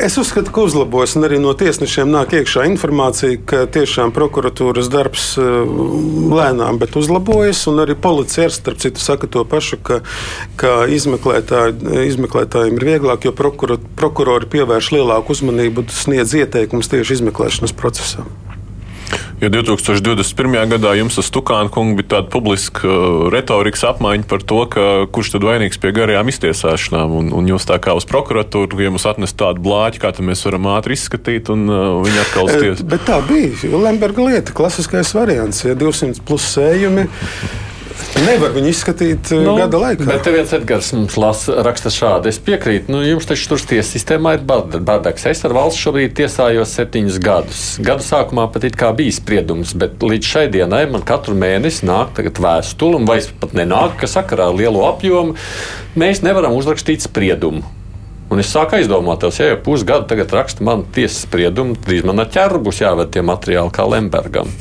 [0.02, 5.28] Es uzskatu, ka uzlabos, un arī no tiesnešiem nāk iekšā informācija, ka tiešām prokuratūras darbs
[5.38, 7.60] lēnām, bet uzlabojas.
[7.70, 10.00] Arī policija, starp citu, saka to pašu, ka,
[10.58, 17.78] ka izmeklētāji, izmeklētājiem ir vieglāk, jo prokuro, prokurori pievērš lielāku uzmanību, sniedz ieteikumus tieši izmeklēšanas
[17.78, 18.26] procesā.
[19.42, 20.54] Jo 2021.
[20.70, 24.60] gadā jums ar Stukānu kungu bija tāda publiska uh, retorikas apmaiņa par to,
[25.14, 27.16] kurš tad vainīgs pie garajām iztiesāšanām.
[27.18, 30.70] Un, un jūs tā kā uz prokuratūru, ja mums atnes tādu blāķi, kā mēs varam
[30.76, 32.86] ātri izskatīt, un uh, viņi atkal uz tiesu.
[32.92, 37.08] Bet tā bija Lemberga lieta, klasiskais variants, ja 200 plus sējumi.
[38.22, 40.06] Nevar viņu izskatīt eh, nu, gada laikā.
[40.08, 42.32] Bet viens Edgars mums lasa, raksta šādi.
[42.32, 45.26] Es piekrītu, nu, jums taču tur tiesas sistēmā ir bardaks.
[45.30, 47.64] Es ar valsts šobrīd tiesājos septiņus gadus.
[47.82, 52.22] Gadu sākumā pat it kā bija spriedums, bet līdz šai dienai man katru mēnesi nāk
[52.42, 55.36] vēstule, un vai pat nenāk, ka sakarā ar lielo apjomu
[55.98, 57.81] mēs nevaram uzrakstīt spriedumu.
[58.32, 62.30] Un es sāku aizdomāties, ja jau pusgadu tagad raksta man tiesas spriedumu, drīz man ar
[62.32, 64.48] ķēru būs jāved tie materiāli kā Lembergam.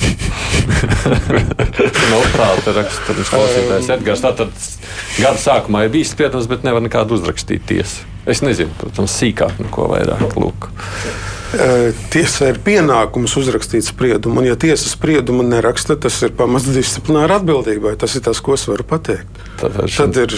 [2.11, 4.25] no prāta raksta klausītājs Edgars.
[4.25, 4.51] Tātad
[5.15, 8.03] gada sākumā ir bijis spriedums, bet nevar nekādu uzrakstīt tiesu.
[8.29, 10.35] Es nezinu, protams, sīkāk neko vairāk.
[10.35, 10.67] Lūk.
[12.11, 17.95] Tiesai ir pienākums uzrakstīt spriedumu, un, ja tiesa spriedumu neraksta, tas ir pamats disciplināra atbildībai.
[17.99, 19.41] Tas ir tas, ko es varu pateikt.
[19.59, 20.31] Tad, Tad ir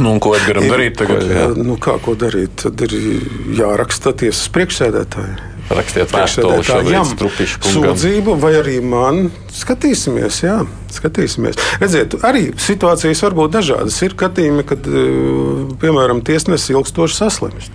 [0.00, 1.24] Nu, ko Edgars darīt tagad?
[1.26, 1.48] Ko, jā.
[1.58, 2.54] nu, kā ko darīt?
[2.64, 2.94] Tad ir
[3.58, 5.50] jāraksta tiesas priekšsēdētāji.
[5.72, 10.56] Rakstiet vēstuli šobrīd sūdzību, vai arī man skatīsimies, jā,
[10.92, 11.60] skatīsimies.
[11.80, 14.00] Redziet, arī situācijas var būt dažādas.
[14.04, 17.70] Ir gadījumi, kad, eh, piemēram, tiesnesis ilgstoši saslimst.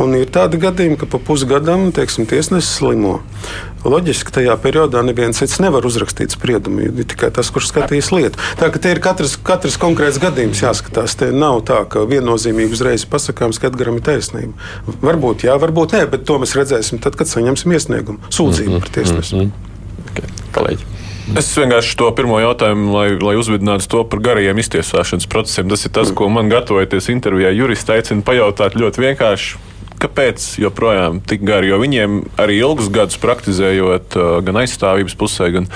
[0.00, 3.20] Un ir tādi gadījumi, ka pa pusgadam teiksim, tiesnesis slimo.
[3.84, 6.84] Loģiski, tajā periodā neviens cits nevar uzrakstīt spriedumu.
[6.84, 8.40] Ir tikai tas, kurš skatīs lietu.
[8.60, 11.16] Tā ka te ir katrs, katrs konkrēts gadījums jāskatās.
[11.16, 14.70] Te nav tā, ka viennozīmīgi uzreiz pasakāms, ka Edgars ir taisnība.
[15.00, 18.84] Varbūt jā, varbūt nē, bet to mēs redzēsim tad, kad saņemsim iesniegumu, sūdzību mm -hmm,
[18.84, 19.36] par tiesnesi.
[19.36, 20.10] Mm -hmm.
[20.10, 20.28] okay.
[20.52, 20.84] Kolēģi.
[21.38, 25.68] Es vienkārši to pirmo jautājumu, lai, lai uzvidinātu to par garajiem iztiesāšanas procesiem.
[25.68, 29.69] Tas ir tas, ko man gatavojoties intervijā, jurists aicina pajautāt ļoti vienkārši
[30.00, 31.70] kāpēc joprojām tik gari?
[31.70, 35.68] Jo viņiem arī ilgus gadus praktizējot uh, gan aizstāvības pusē, gan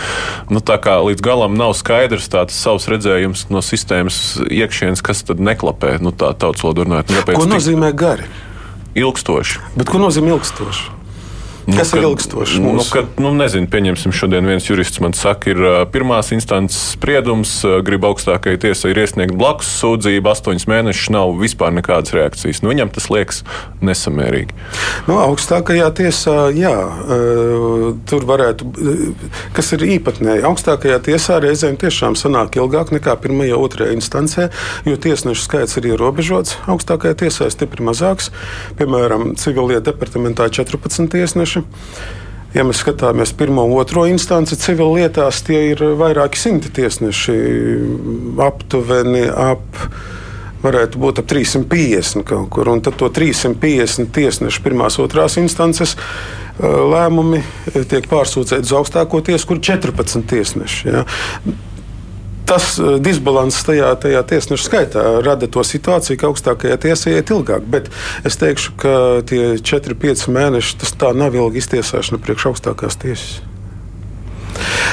[0.53, 5.43] nu, tā kā līdz galam nav skaidrs tāds savs redzējums no sistēmas iekšienes, kas tad
[5.45, 5.97] neklapē.
[6.05, 7.15] Nu, tā tautas valodā runājot.
[7.35, 8.29] Ko nozīmē gari?
[8.95, 9.63] Ilgstoši.
[9.79, 10.94] Bet ko nozīmē ilgstoši?
[11.67, 12.59] Nu, Kas kad, ir ilgstošs?
[12.61, 15.61] Nu, kad, nu, nezinu, pieņemsim, šodien viens jurists man saka, ir
[15.95, 17.55] pirmās instances spriedums,
[17.87, 22.61] grib augstākajai tiesai iesniegt blakus sūdzību, astoņas mēnešus nav vispār nekādas reakcijas.
[22.61, 23.41] Nu, viņam tas liekas
[23.85, 24.53] nesamērīgi.
[25.09, 26.75] Nu, augstākajā tiesā, jā,
[28.11, 28.69] tur varētu,
[29.57, 34.51] kas ir īpatnēji, augstākajā tiesā reizēm tiešām sanāk ilgāk nekā pirmajā, otrajā instancē,
[34.85, 36.59] jo tiesnešu skaits ir ierobežots.
[36.69, 38.31] Augstākajā tiesā ir stipri mazāks.
[38.77, 42.13] Piemēram, civilietu departamentā 14 tiesneši tiesneši.
[42.55, 47.35] Ja mēs skatāmies pirmo un otro instanci civil lietās, tie ir vairāki simti tiesneši,
[48.39, 49.81] aptuveni ap
[50.63, 52.71] varētu būt ap 350 kaut kur.
[52.71, 55.97] Un tad to 350 tiesnešu pirmās, otrās instances
[56.63, 57.43] lēmumi
[57.91, 60.95] tiek pārsūdzēti uz augstāko tiesu, kur 14 tiesneši.
[60.95, 61.03] Ja
[62.47, 67.67] tas eh, disbalans tajā, tajā tiesnešu skaitā rada to situāciju, ka augstākajā tiesā iet ilgāk.
[67.71, 67.91] Bet
[68.27, 68.95] es teikšu, ka
[69.29, 73.43] tie 4-5 mēneši tas tā nav ilga iztiesāšana priekš augstākās tiesas.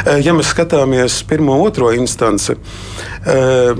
[0.06, 3.76] Eh, ja mēs skatāmies pirmo otro instanci, eh,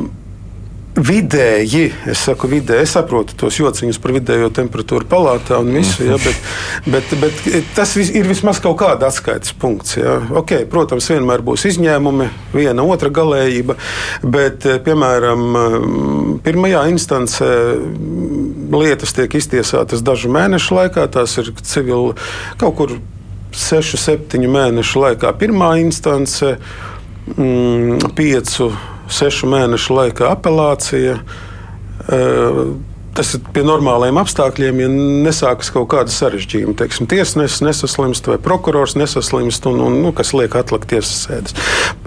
[0.92, 6.18] Vidēji, es saku, vidēji, es saprotu tos jociņus par vidējo temperatūru palātā un visu, ja,
[6.20, 6.50] bet,
[6.84, 7.40] bet, bet
[7.78, 9.96] tas ir vismaz kaut kāda atskaites punkts.
[9.96, 10.18] Ja.
[10.42, 13.78] Okay, protams, vienmēr būs izņēmumi, viena otra galējība,
[14.36, 15.48] bet, piemēram,
[16.44, 17.50] pirmajā instancē
[18.76, 22.18] lietas tiek iztiesātas dažu mēnešu laikā, tās ir civili
[22.60, 22.98] kaut kur
[23.56, 26.58] 6, 7 mēnešu laikā pirmā instance,
[27.32, 31.20] 5 mm, sešu mēnešu laikā apelācija.
[33.12, 34.88] Tas ir pie normāliem apstākļiem, ja
[35.28, 36.78] nesākas kaut kāda sarežģījuma.
[36.80, 41.56] Teiksim, tiesnesis nesaslimst vai prokurors nesaslimst, un, un nu, kas liek atlikt tiesas sēdes.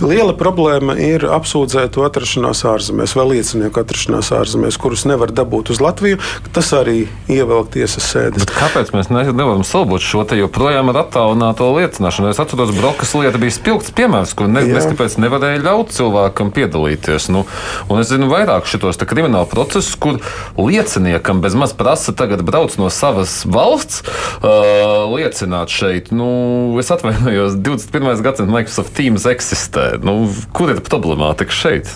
[0.00, 6.22] Liela problēma ir apsūdzēto atrašanās ārzemēs vai liecinieku atrašanās ārzemēs, kurus nevar dabūt uz Latviju.
[6.56, 8.48] Tas arī ievelk tiesas sēdes.
[8.48, 12.32] Bet kāpēc mēs nevaram salbot šo te joprojām ar attālināto liecināšanu?
[12.32, 17.28] Es atceros, Brokas lieta bija spilgts piemērs, kur ne, nes kāpēc nevarēja ļaut cilvēkam piedalīties.
[17.34, 17.44] Nu,
[17.92, 20.16] un es zinu vairāk šitos kriminālu procesus, kur
[20.56, 24.02] liecināšana lieciniekam bezmaz prasa tagad brauc no savas valsts,
[24.42, 26.10] uh, liecināt šeit.
[26.14, 28.22] Nu, es atvainojos, 21.
[28.22, 29.98] gadsimta Microsoft Teams eksistē.
[30.02, 31.90] Nu, kur ir problemātika šeit?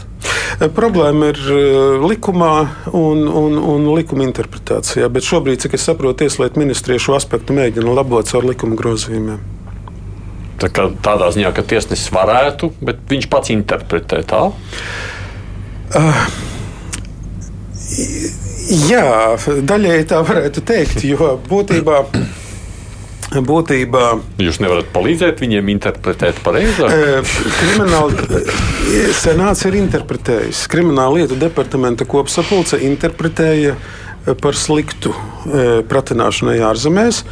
[0.75, 1.39] Problēma ir
[2.03, 2.55] likumā
[2.91, 7.95] un, un, un likuma interpretācijā, bet šobrīd, cik es saprotu, Tieslietu ministrija šo aspektu mēģina
[7.95, 9.39] labot caur likuma grozījumiem.
[10.59, 14.49] Tā kā tādā ziņā, ka tiesnesis varētu, bet viņš pats interpretē tā.
[15.95, 16.25] Uh,
[18.69, 22.03] Jā, daļēji tā varētu teikt, jo būtībā
[23.29, 24.05] būtībā.
[24.41, 26.87] Jūs nevarat palīdzēt viņiem interpretēt pareizi?
[27.59, 28.43] Krimināla
[29.17, 30.65] senāts ir interpretējis.
[30.73, 33.77] Krimināla lietu departamenta kopsapulce interpretēja
[34.43, 35.13] par sliktu
[35.89, 37.23] pratināšanai ārzemēs.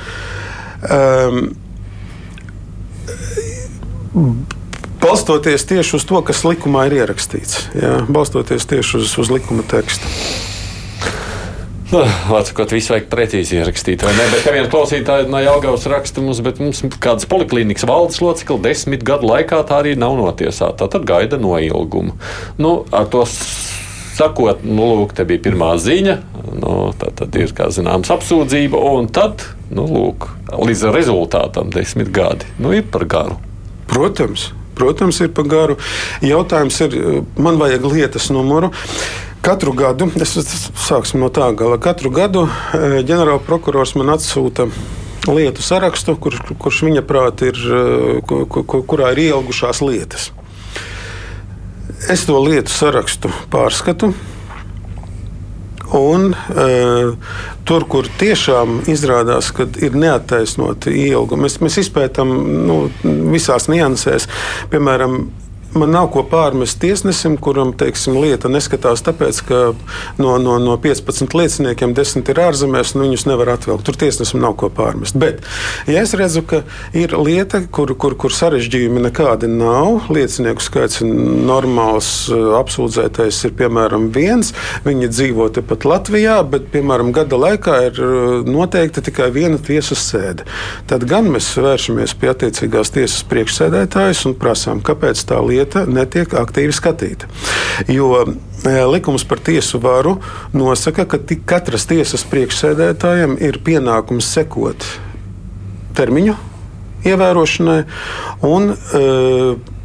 [5.06, 7.68] Balstoties tieši uz to, kas likumā ir ierakstīts.
[7.76, 10.55] Jā, balstoties tieši uz, uz likuma tekstu.
[12.38, 14.02] Atsakot, visu vajag precīzi ierakstīt.
[14.02, 14.26] Ne?
[14.32, 19.06] Bet kā viena klausītāja no Jālgavas raksta mums, bet mums kādas poliklīnikas valdes locekli desmit
[19.06, 20.90] gadu laikā tā arī nav notiesāta.
[20.90, 22.16] Tad gaida noilgumu.
[22.58, 23.22] Nu, ar to
[24.16, 26.16] sakot, nu, lūk, te bija pirmā ziņa,
[26.56, 32.48] nu, tā tad ir, kā zināms, apsūdzība, un tad, nu, lūk, līdz rezultātam desmit gadi,
[32.62, 33.36] nu, ir par garu.
[33.90, 34.50] Protams.
[34.76, 35.78] Protams, ir par garu.
[36.24, 36.98] Jautājums ir,
[37.40, 38.72] man vajag lietas numuru.
[39.46, 40.34] Katru gadu, es
[40.88, 44.66] sāksim no tā gala, katru gadu e, ģenerālprokurors man atsūta
[45.30, 50.32] lietu sarakstu, kur, kurš viņa prāt ir, e, kur, kurā ir ielgušās lietas.
[52.10, 54.12] Es to lietu sarakstu pārskatu.
[55.94, 57.12] Un, uh,
[57.68, 62.32] tur, kur tiešām izrādās, ka ir neattaisnoti ielgumi, mēs, mēs izpētām
[62.66, 62.78] nu,
[63.32, 64.26] visās niansēs.
[64.72, 65.28] Piemēram,
[65.78, 69.60] man nav ko pārmest tiesnesim, kuram teiksim, lieta neskatās tāpēc, ka
[70.20, 73.84] no, no, no 15 lieciniekiem 10 ir ārzemēs, un viņus nevar atvilkt.
[73.86, 75.18] Tur tiesnesim nav ko pārmest.
[75.20, 75.44] Bet,
[75.90, 76.62] ja es redzu, ka
[76.96, 84.08] ir lieta, kur, kur, kur sarežģījumi nekādi nav, liecinieku skaits ir normāls, apsūdzētais ir piemēram
[84.14, 84.52] viens,
[84.86, 88.02] viņi dzīvo tepat Latvijā, bet piemēram gada laikā ir
[88.48, 90.46] noteikta tikai viena tiesas sēde.
[90.90, 96.34] Tad gan mēs vēršamies pie attiecīgās tiesas priekšsēdētājas un prasām, kāpēc tā lieta lieta netiek
[96.34, 97.26] aktīvi skatīta.
[97.88, 100.20] Jo e, likums par tiesu varu
[100.54, 104.84] nosaka, ka katras tiesas priekšsēdētājiem ir pienākums sekot
[105.96, 106.36] termiņu
[107.06, 107.82] ievērošanai
[108.44, 109.75] un uh,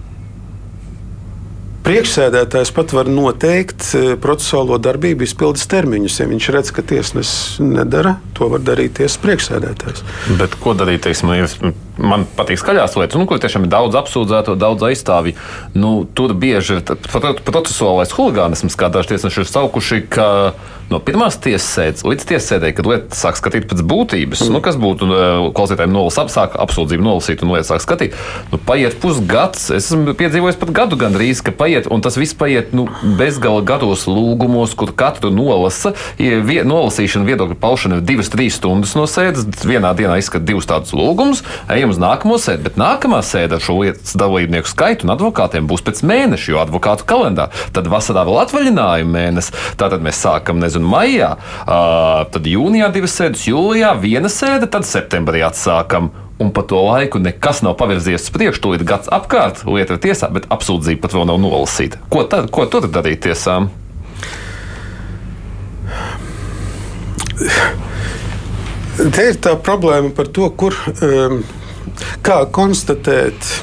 [1.81, 6.19] Priekšsēdētājs pat var noteikt eh, procesuālo darbību izpildes termiņus.
[6.21, 10.03] Ja viņš redz, ka tiesnesis nedara, to var darīt tiesas priekšsēdētājs.
[10.37, 11.01] Bet ko darīt?
[11.07, 11.47] Teiksim, ja
[11.97, 15.33] man patīk skaļās lietas, nu, kur tiešām ir daudz apsūdzēto, daudz aizstāvju.
[15.73, 16.85] Nu, tur bieži ir
[17.49, 20.03] procesuālais huligānisms, kā daži tiesneši ir saukuši.
[20.13, 20.27] Ka,
[20.91, 24.55] no pirmās tiesas sēdes līdz tiesas sēdē, kad lieta sāk skatīt pēc būtības, mm.
[24.55, 25.27] nu, kas būtu e,
[25.57, 28.17] klausītājiem nolasīt, apsāk apsūdzību nolasīt un lietu sāk skatīt,
[28.51, 29.69] nu, paiet pusgads.
[29.71, 32.87] Es esmu piedzīvojis pat gadu gandrīz, ka paiet, un tas viss paiet nu,
[33.19, 35.93] bezgala gados lūgumos, kur katru nolasa.
[36.21, 39.47] Ja vie, nolasīšana, viedokļu paušana ir divas, trīs stundas no sēdes.
[39.67, 43.77] Vienā dienā izskata divus tādus lūgumus, ejam uz nākamo sēdi, bet nākamā sēde ar šo
[43.81, 47.51] lietas dalībnieku skaitu un advokātiem būs pēc mēneša, jo advokātu kalendārā.
[47.75, 49.55] Tad vasarā vēl atvaļinājuma mēnesis.
[49.79, 51.35] Tātad mēs sākam, nezinu, un maijā.
[51.61, 56.11] Uh, tad jūnijā divas sēdes, jūlijā viena sēde, tad septembrī atsākam.
[56.41, 58.63] Un pa to laiku nekas nav pavirzījies uz priekšu.
[58.63, 62.01] Tūlīt gads apkārt, lieta ir tiesā, bet apsūdzība pat vēl nav nolasīta.
[62.09, 63.69] Ko, tad, ko tur darīt tiesām?
[69.01, 71.41] Te ir tā problēma par to, kur, um,
[72.25, 73.53] kā konstatēt,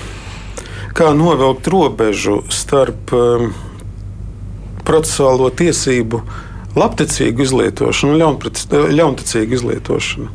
[0.98, 3.52] kā novilkt robežu starp um,
[4.86, 6.22] procesuālo tiesību
[6.78, 8.62] labticīgu izlietošanu un ļaunpret,
[8.98, 10.30] ļaunticīgu izlietošanu.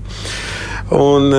[0.93, 1.33] Un,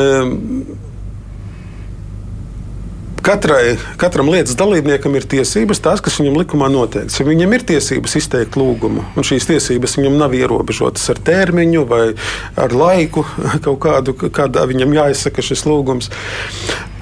[3.24, 7.16] Katrai, katram lietas dalībniekam ir tiesības, tās, kas viņam likumā noteikts.
[7.16, 12.02] Ja viņam ir tiesības izteikt lūgumu, un šīs tiesības viņam nav ierobežotas ar termiņu vai
[12.60, 13.24] ar laiku,
[13.64, 16.10] kaut kādu, kādā viņam jāizsaka šis lūgums,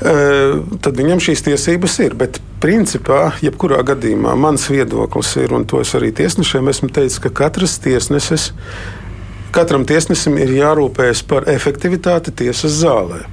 [0.02, 2.16] tad viņam šīs tiesības ir.
[2.18, 7.32] Bet, principā, jebkurā gadījumā mans viedoklis ir, un to es arī tiesnešiem esmu teicis, ka
[7.42, 8.50] katrs tiesnesis,
[9.54, 13.24] katram tiesnesim ir jārūpējas par efektivitāti tiesas zālē.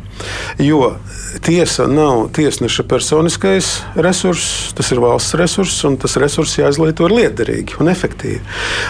[0.59, 0.97] Jo
[1.45, 7.91] tiesa nav tiesneša personiskais resurss, tas ir valsts resurss, un tas resurss jāizlieto liederīgi un
[7.91, 8.41] efektīvi.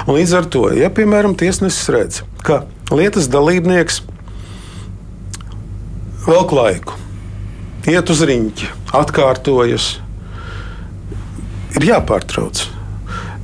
[0.08, 4.02] Un līdz ar to, ja piemēram tiesnesis redz, ka lietas dalībnieks
[6.26, 6.98] velk laiku,
[7.88, 9.94] iet uz riņķi, atkārtojas.
[11.78, 12.65] Ir jāpārtrauc.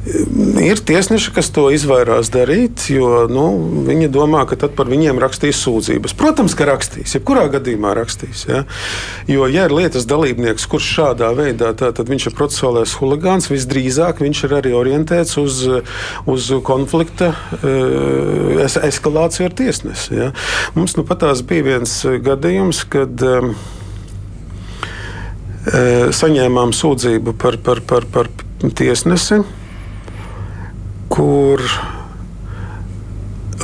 [0.06, 3.46] Ir tiesneši, kas to izvairās darīt, jo nu,
[3.88, 6.14] viņi domā, ka tad par viņiem rakstīs sūdzības.
[6.20, 8.44] Protams, ka rakstīs, jebkurā gadījumā rakstīs.
[8.46, 8.60] Ja?
[9.26, 14.54] Jo, ja ir lietas dalībnieks, kurš šādā veidā, viņš ir procesuālais huligāns, visdrīzāk viņš ir
[14.60, 15.64] arī orientēts uz,
[16.30, 17.32] uz konflikta
[17.64, 20.20] eh, es, eskalāciju ar tiesnesi.
[20.20, 20.30] Ja?
[20.78, 23.26] Mums nu pat bija viens gadījums, kad.
[23.26, 23.56] Um,
[25.66, 28.30] saņēmām sūdzību par, par, par, par
[28.78, 29.42] tiesnesi,
[31.10, 31.64] kur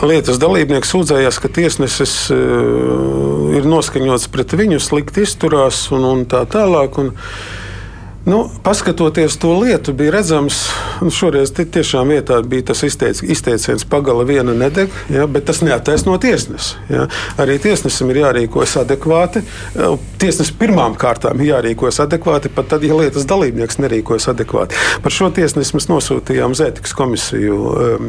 [0.01, 6.97] lietas dalībnieks sūdzējās, ka tiesnesis ir noskaņots pret viņu, slikti izturās un, un tā tālāk.
[7.01, 7.11] Un,
[8.25, 10.67] Nu, paskatoties to lietu, bija redzams,
[10.99, 15.63] ka nu, šoreiz tiešām vietā bija tas izteic, izteiciens, pagala viena nedeg, ja, bet tas
[15.65, 16.75] neataisno tiesnesi.
[16.93, 17.07] Ja.
[17.41, 19.41] Arī tiesnesim ir jārīkojas adekvāti.
[20.21, 24.77] Tiesnesim pirmām kārtām ir jārīkojas adekvāti, pat tad, ja lietas dalībnieks nerīkojas adekvāti.
[25.01, 28.07] Par šo tiesnesi mēs nosūtījām uz ētikas komisiju um,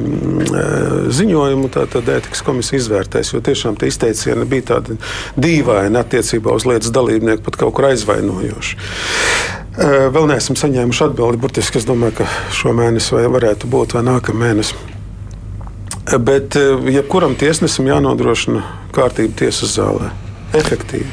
[1.08, 5.00] ziņojumu, tātad ētikas komisija izvērtēs, jo tiešām tie izteicieni bija tādi
[5.40, 9.61] dīvaini attiecībā uz lietas dalībnieku, pat kaut kur aizvainojoši.
[9.72, 11.40] Vēl neesam saņēmuši atbildi.
[11.40, 14.76] Burtiski es domāju, ka šo mēnesi vai varētu būt vai nākamā mēnesi.
[16.20, 16.58] Bet
[16.92, 20.10] jebkuram tiesnesim jānodrošina kārtība tiesas zālē.
[20.52, 21.06] Efektīvi.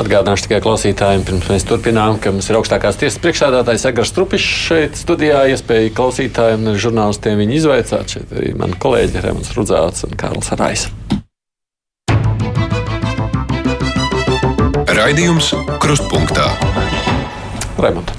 [0.00, 4.96] Atgādināšu tikai klausītājiem, pirms mēs turpinām, ka mums ir augstākās tiesas priekšsēdētājs Egars Strupišs šeit
[4.96, 5.42] studijā.
[5.52, 8.16] Iespēja klausītājiem un žurnālistiem viņu izvaicāt.
[8.16, 10.88] Šeit arī mani kolēģi Remons Rudzāts un Kārls Rais.
[14.96, 15.52] Raidījums
[15.82, 16.48] Krustpunktā.
[17.80, 18.12] Raimonds.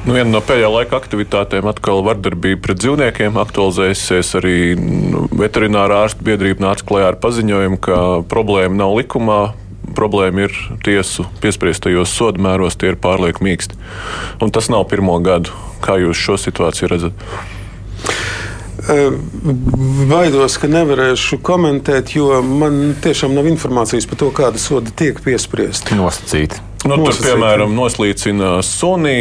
[0.00, 4.30] Nu, viena no pēdējā laika aktivitātēm atkal vardarbība pret dzīvniekiem aktualizējusies.
[4.40, 7.98] Arī nu, veterinārā ārstu biedrība nāca klajā ar paziņojumu, ka
[8.30, 9.40] problēma nav likumā.
[9.96, 13.76] Problēma ir tiesu piespriestajos sodamēros, tie ir pārlieku mīksti.
[14.40, 15.52] Un tas nav pirmo gadu.
[15.84, 17.26] Kā jūs šo situāciju redzat?
[20.08, 25.98] Baidos, ka nevarēšu komentēt, jo man tiešām nav informācijas par to, kāda soda tiek piespriesta.
[25.98, 26.69] Nosacīta.
[26.88, 29.16] Nu, tur, piemēram, noslīcina suni,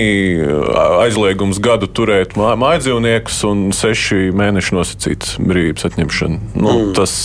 [1.03, 6.39] aizliegums gadu turēt mājdzīvniekus un seši mēneši nosacīts brīvības atņemšana.
[6.55, 6.93] Nu, mm.
[6.95, 7.17] Tas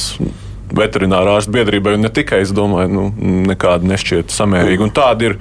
[0.78, 3.04] veterinārā ārstu biedrībai, un ne tikai, es domāju, nu,
[3.48, 4.86] nekāda nešķiet samērīga.
[4.86, 5.36] Un tādi ir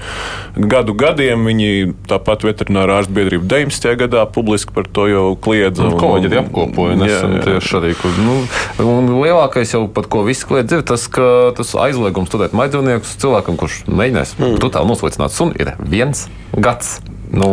[0.57, 1.47] gadu gadiem.
[1.49, 3.89] Viņi tāpat veterinārā ārstu biedrība 19.
[4.03, 5.87] gadā publiski par to jau kliedza.
[5.87, 7.93] Un, kolēģi arī apkopoja nesen tieši arī.
[7.99, 8.37] Kur, nu,
[8.85, 13.59] un lielākais jau pat, ko visi kliedz, ir tas, ka tas aizliegums turēt maidzīvniekus cilvēkam,
[13.59, 14.61] kurš mēģinās mm.
[14.63, 16.99] totāli noslīcināt sunu, ir viens gads.
[17.33, 17.47] Nu,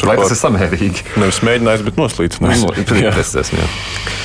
[0.00, 1.04] Tur vai tas ir samērīgi?
[1.22, 2.64] Nevis mēģinājis, bet noslīcinājis.
[2.66, 3.14] No, jā.
[3.14, 4.16] Jā.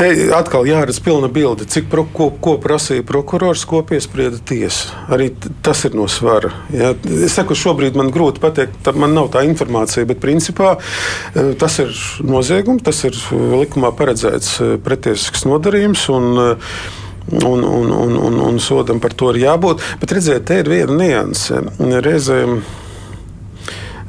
[0.00, 4.94] Te atkal jāredz pilna bilde, cik pro, ko, ko prasīja prokurors, ko piesprieda tiesa.
[5.12, 5.26] Arī
[5.60, 6.54] tas ir no svara.
[6.72, 6.94] Ja.
[7.26, 11.92] Es saku, šobrīd man grūti pateikt, man nav tā informācija, bet principā eh, tas ir
[12.24, 13.18] noziegums, tas ir
[13.60, 16.08] likumā paredzēts eh, pretiesisks nodarījums.
[16.16, 16.74] Un, eh,
[17.30, 19.84] Un, un, un, un, un sodam par to ir jābūt.
[20.00, 21.60] Bet redziet, te ir viena nianse.
[21.78, 22.56] Reizēm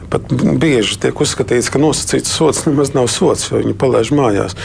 [0.09, 4.57] pat bieži tiek uzskatīts, ka nosacīts sots nemaz nav sots, jo viņi palaiž mājās.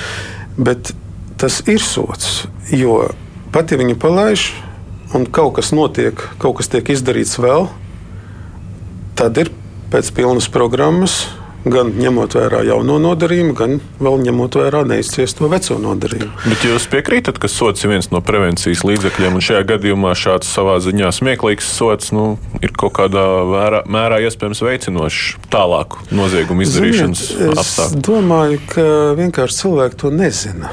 [0.57, 0.95] Bet
[1.40, 2.46] tas ir sots.
[2.72, 3.07] Jo
[3.55, 4.51] pat ja viņu palaiž
[5.16, 7.68] un kaut kas notiek, kaut kas tiek izdarīts vēl,
[9.16, 9.53] tad ir
[9.92, 11.27] pēc pilnas programmas
[11.66, 16.31] gan ņemot vērā jauno nodarījumu, gan vēl ņemot vērā neizciesto veco nodarījumu.
[16.46, 20.77] Bet jūs piekrītat, ka sots ir viens no prevencijas līdzekļiem, un šajā gadījumā šāds savā
[20.85, 27.96] ziņā smieklīgs sots nu, ir kaut kādā vērā, mērā iespējams veicinošs tālāku noziegumu izdarīšanas apstākļus?
[27.96, 28.87] Es domāju, ka
[29.18, 30.70] vienkārši cilvēki to nezina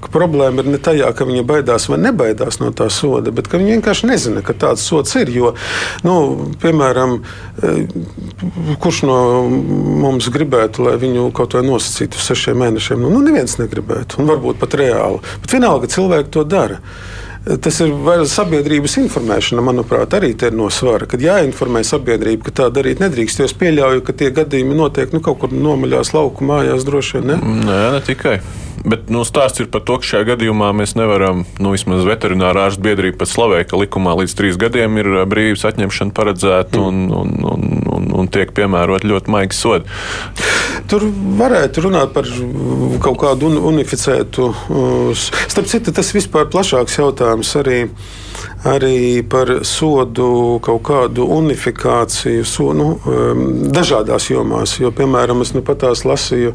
[0.00, 3.60] ka problēma ir ne tajā, ka viņi baidās vai nebaidās no tā soda, bet ka
[3.60, 5.30] viņi vienkārši nezina, ka tāds sods ir.
[5.34, 5.54] Jo,
[6.06, 6.16] nu,
[6.62, 7.16] piemēram,
[7.62, 9.20] eh, kurš no
[10.04, 13.00] mums gribētu, lai viņu kaut vai nosacītu uz sešiem mēnešiem?
[13.00, 15.22] Nu, nu, neviens negribētu, un varbūt pat reāli.
[15.44, 16.80] Bet vienalga cilvēki to dara.
[17.40, 17.94] Tas ir
[18.28, 21.08] sabiedrības informēšana, manuprāt, arī ir no svara.
[21.08, 25.22] Kad jāinformē sabiedrība, ka tā darīt nedrīkst, jo es pieļauju, ka tie gadījumi notiek nu,
[25.24, 27.30] kaut kur nomaļās lauku mājās droši vien.
[27.32, 27.38] Ne?
[27.64, 28.40] Nē, ne tikai.
[28.80, 32.84] Bet nu, stāsts ir par to, ka šajā gadījumā mēs nevaram, nu, vismaz veterinārā ārstu
[32.86, 37.66] biedrība pat slavē, ka likumā līdz trīs gadiem ir brīvības atņemšana paredzēta un, un, un,
[38.00, 40.00] un, un tiek piemērot ļoti maigi sodi.
[40.90, 41.04] Tur
[41.38, 42.26] varētu runāt par
[43.04, 44.50] kaut kādu un, unificētu.
[45.20, 47.84] Starp citu, tas vispār plašāks jautājums arī
[48.68, 52.90] arī par sodu kaut kādu unifikāciju so, nu,
[53.72, 54.76] dažādās jomās.
[54.80, 56.52] Jo, piemēram, es nu pat tās lasīju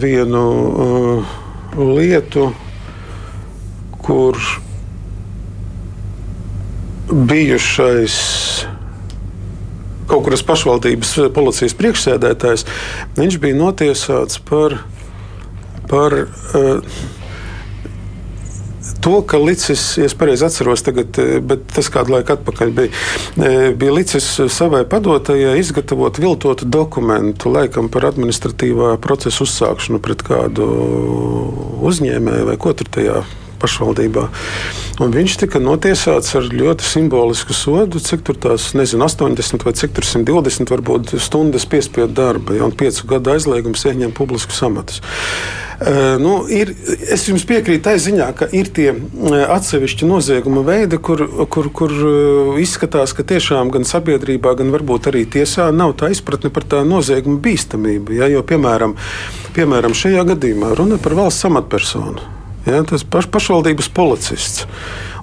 [0.00, 1.34] vienu uh,
[1.76, 2.50] lietu,
[4.04, 4.38] kur
[7.12, 8.16] bijušais
[10.06, 12.66] kaut kuras pašvaldības policijas priekšsēdētājs,
[13.18, 14.80] viņš bija notiesāts par,
[15.90, 16.96] par uh,
[19.06, 22.90] to, ka Licis, ja es pareizi atceros, tagad, eh, bet tas kādu laiku atpakaļ bija,
[23.38, 30.66] eh, bija Licis savai padotajai izgatavot viltotu dokumentu, laikam par administratīvā procesa uzsākšanu pret kādu
[31.86, 33.22] uzņēmēju vai ko tur tajā
[33.60, 34.28] pašvaldībā.
[35.04, 39.92] Un viņš tika notiesāts ar ļoti simbolisku sodu, cik tur tās, nezinu, 80 vai cik
[39.98, 45.02] tur 120 varbūt stundas piespiedu darba, ja, un 5 gadu aizliegums ieņemt publiskus amatus.
[45.02, 45.66] Uh,
[46.16, 46.70] nu, ir,
[47.12, 48.94] es jums piekrītu tā ziņā, ka ir tie
[49.52, 51.20] atsevišķi nozieguma veidi, kur,
[51.52, 51.92] kur, kur
[52.62, 57.42] izskatās, ka tiešām gan sabiedrībā, gan varbūt arī tiesā nav tā izpratne par tā nozieguma
[57.44, 58.16] bīstamību.
[58.16, 58.96] Ja, jo, piemēram,
[59.58, 62.35] piemēram, šajā gadījumā runa par valsts amatpersonu.
[62.66, 64.66] Ja, tas paš, pašvaldības policists.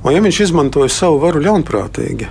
[0.04, 2.30] Un, ja viņš izmantoja savu varu ļaunprātīgi,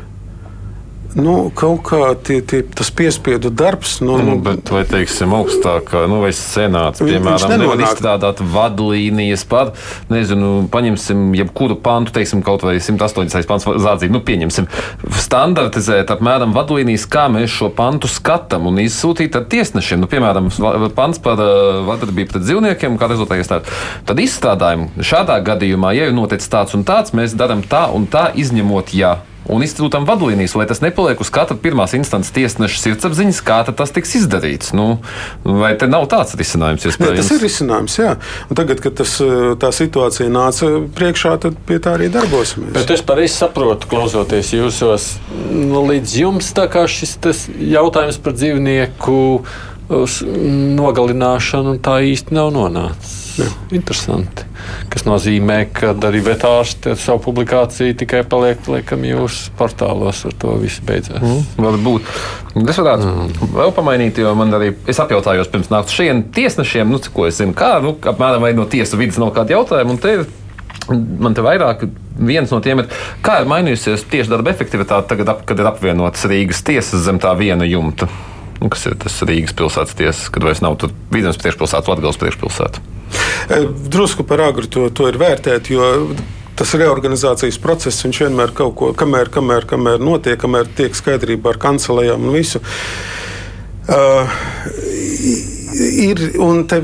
[1.19, 3.99] nu, kaut kā tie, tie, tas piespiedu darbs.
[4.05, 9.73] Nu, nu, bet, vai teiksim, augstākā nu, vai senāts, piemēram, nevar izstrādāt vadlīnijas par,
[10.13, 13.49] nezinu, paņemsim jebkuru pantu, teiksim, kaut vai 180.
[13.49, 14.69] pants zādzīt, nu, pieņemsim,
[15.23, 20.03] standartizēt apmēram vadlīnijas, kā mēs šo pantu skatām un izsūtīt ar tiesnešiem.
[20.03, 20.49] Nu, piemēram,
[20.97, 23.77] pants par uh, vardarbību pret dzīvniekiem, kā rezultātā iestādā.
[24.09, 28.31] Tad izstrādājam šādā gadījumā, ja ir noticis tāds un tāds, mēs darām tā un tā,
[28.39, 29.19] izņemot, ja
[29.51, 34.15] un izsūtām vadlīnijas, lai tas nepaliek uz katra pirmās instances tiesneša sirdsapziņas, kā tas tiks
[34.21, 34.73] izdarīts.
[34.77, 35.01] Nu,
[35.45, 36.87] vai te nav tāds risinājums?
[36.87, 38.15] Jā, tas ir risinājums, jā.
[38.49, 39.17] Un tagad, kad tas,
[39.63, 42.73] tā situācija nāca priekšā, tad pie tā arī darbosimies.
[42.77, 45.11] Bet es pareizi saprotu, klausoties jūsos,
[45.51, 46.53] nu, līdz jums
[46.93, 47.19] šis
[47.73, 49.19] jautājums par dzīvnieku
[50.79, 53.22] nogalināšanu tā īsti nav nonācis.
[53.41, 53.49] Jā.
[53.73, 54.45] Interesanti.
[54.93, 60.57] Tas nozīmē, ka arī vetārsti ar savu publikāciju tikai paliek liekam jūsu portālos, ar to
[60.63, 61.23] viss beidzās.
[61.23, 62.13] Mm, varbūt.
[62.63, 63.55] Es varētu mm.
[63.57, 67.57] vēl pamainīt, jo man arī es apjautājos pirms nāktu šiem tiesnešiem, nu, ko es zinu,
[67.57, 69.99] kā, nu, apmēram vai no tiesu vidas nav kādi jautājumi.
[70.93, 71.87] Man te vairāk
[72.19, 72.91] viens no tiem ir,
[73.25, 77.33] kā ir mainījusies tieši darba efektivitāte tagad, ap, kad ir apvienotas Rīgas tiesas zem tā
[77.39, 78.11] viena jumta.
[78.63, 80.79] Nu, kas ir tas Rīgas pilsētas tiesas, kad vairs nav
[81.11, 82.83] vidzemes priekšpilsēta, Latvijas priekšpilsēta?
[83.51, 83.59] E,
[83.91, 85.89] drusku par agru to, to ir vērtēt, jo
[86.59, 92.29] tas reorganizācijas process vienmēr kaut ko, kamēr, kamēr, kamēr notiek, kamēr tiek skaidrība ar kancelējām
[92.29, 92.63] un visu.
[93.91, 94.31] Uh,
[95.77, 96.21] ir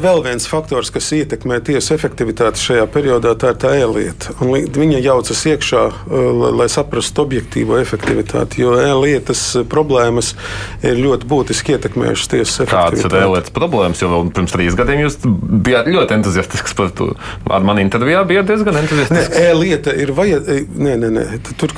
[0.03, 4.35] vēl viens faktors, kas ietekmē tiesu efektivitāti šajā periodā, tā ir tā e-lieta.
[4.39, 10.35] Viņa jaucas iekšā, uh, lai saprastu objektīvo efektivitāti, jo e-lietas problēmas
[10.83, 13.03] ir ļoti būtiski ietekmējušas tiesas efektivitāti.
[13.03, 14.03] Kādas ir e-lietas problēmas?
[14.03, 17.11] Jo pirms trīs gadiem jūs bijāt ļoti entuziastisks par to.
[17.51, 19.37] Ar mani intervijā bija diezgan entuziastisks.
[19.39, 20.79] E-lieta ir vajadzīga.
[20.89, 21.27] Nē, nē, nē.
[21.59, 21.75] Tur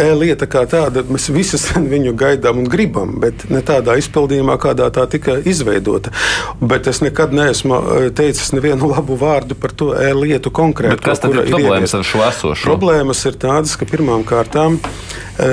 [0.00, 1.60] e-lieta kā tāda, mēs visi
[1.94, 6.12] viņu gaidām un gribam, bet ne tādā izpildījumā, kādā tā tika izveidota.
[6.60, 9.90] Bet es nekad neesmu eh, teicis nevienu labu vārdu par to
[10.20, 11.02] lietu konkrēti.
[11.02, 12.68] Kas tad ir problēmas ir ar šo esošo?
[12.68, 15.48] Problēmas ir tādas, ka pirmām kārtām e,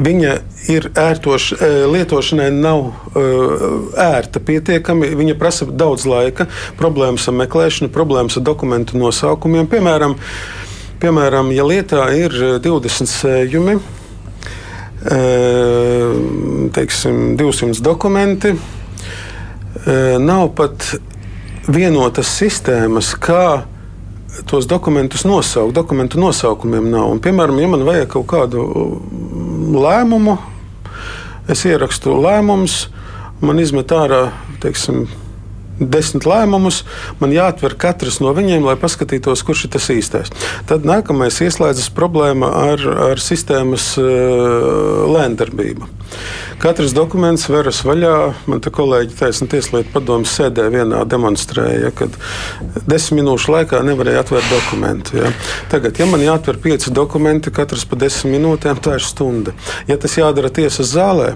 [0.00, 0.34] viņa
[0.72, 3.26] ir ērtoš, e, lietošanai nav e,
[4.00, 5.12] ērta pietiekami.
[5.20, 6.48] Viņa prasa daudz laika,
[6.80, 9.68] problēmas ar meklēšanu, problēmas ar dokumentu nosaukumiem.
[9.70, 10.16] Piemēram,
[11.04, 13.78] piemēram ja lietā ir 20 sējumi,
[16.76, 18.52] teiksim, 200 dokumenti.
[20.20, 20.84] Nav pat
[21.70, 23.62] vienotas sistēmas, kā
[24.50, 25.74] tos dokumentus nosaukt.
[25.74, 27.08] Dokumentu nosaukumiem nav.
[27.14, 28.66] Un, piemēram, ja man vajag kaut kādu
[29.80, 30.36] lēmumu,
[31.50, 32.84] es ierakstu lēmumus,
[33.40, 34.28] man izmet ārā
[34.62, 35.06] teiksim,
[35.80, 36.82] desmit lēmumus,
[37.20, 40.32] man jāatver katrs no viņiem, lai paskatītos, kurš ir tas īstais.
[40.68, 45.88] Tad nākamais ieslēdzas problēma ar, ar sistēmas uh, lēndarbību.
[46.60, 48.14] Katrs dokuments veras vaļā.
[48.50, 52.16] Man te kolēģi taisnība tieslietu padomus sēdē vienā demonstrēja, kad
[52.90, 55.20] desmit minūšu laikā nevarēja atvērt dokumentu.
[55.22, 55.30] Ja.
[55.72, 59.56] Tagad, ja man jāatver pieci dokumenti, katrs pa desmit minūtēm, tā ir stunda.
[59.88, 61.32] Ja tas jādara tiesas zālē,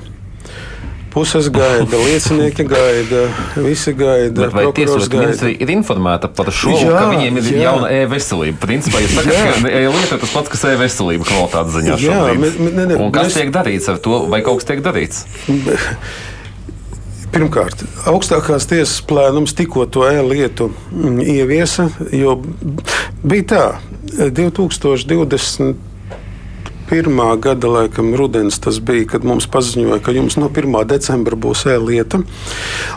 [1.15, 3.21] Puses gaida, liecinieki gaida,
[3.63, 4.49] visi gaida.
[4.49, 7.61] Bet vai tieslietu ministrija ir informēta par šo, jā, ka viņiem ir jā.
[7.69, 8.59] jauna e-veselība?
[8.65, 12.59] Principā, ja saka, ka e-lieta ir tas pats, kas e-veselība kvalitātes ziņā jā, šobrīd.
[12.67, 13.39] Ne, ne, Un kas mēs...
[13.39, 15.23] tiek darīts ar to, vai kaut kas tiek darīts?
[17.35, 20.73] Pirmkārt, augstākās tiesas plēnums tikko to e-lietu
[21.23, 22.41] ieviesa, jo
[23.23, 23.65] bija tā,
[24.19, 25.94] 2020
[26.95, 30.77] pirmā gada, laikam, rudens tas bija, kad mums paziņoja, ka jums no 1.
[30.87, 32.21] decembra būs e-lieta.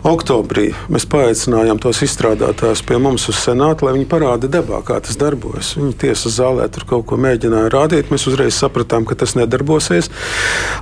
[0.05, 5.17] Oktobrī mēs paaicinājām tos izstrādātājus pie mums uz senātu, lai viņi parāda debā, kā tas
[5.17, 5.71] darbojas.
[5.79, 8.11] Viņi tiesas zālē tur kaut ko mēģināja rādīt.
[8.13, 10.11] Mēs uzreiz sapratām, ka tas nedarbosies.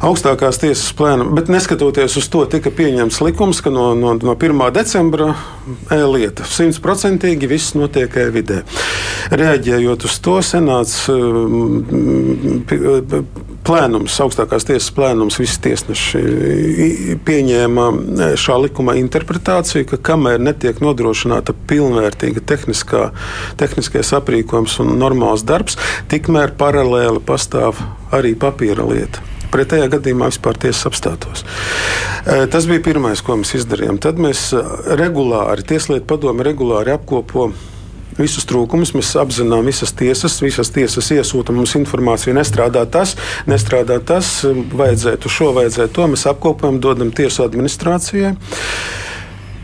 [0.04, 4.66] Augstākās tiesas plēna, bet neskatoties uz to, tika pieņemts likums, ka no, no, no 1.
[4.76, 5.32] decembra
[5.96, 8.60] e-lieta simtprocentīgi viss notiek e-vidē.
[9.32, 11.00] Reaģējot uz to, senāts
[13.66, 17.86] plēnums, augstākās tiesas plēnums, visi tiesneši pieņēma
[18.40, 23.10] šā likuma interpretāciju, ka kamēr netiek nodrošināta pilnvērtīga tehniskā,
[23.62, 25.80] tehniskais aprīkojums un normāls darbs,
[26.12, 27.82] tikmēr paralēli pastāv
[28.16, 29.24] arī papīra lieta.
[29.54, 31.46] Pretējā gadījumā vispār tiesas apstātos.
[32.26, 34.02] Tas bija pirmais, ko mēs izdarījām.
[34.04, 34.50] Tad mēs
[35.00, 37.52] regulāri, Tieslietu padome regulāri apkopo
[38.20, 38.94] visus trūkumus.
[38.98, 42.36] Mēs apzinām visas tiesas, visas tiesas iesūta mums informāciju.
[42.38, 43.16] Nestrādā tas,
[43.50, 46.12] nestrādā tas, vajadzētu šo, vajadzētu to.
[46.14, 48.36] Mēs apkopojam, dodam tiesu administrācijai.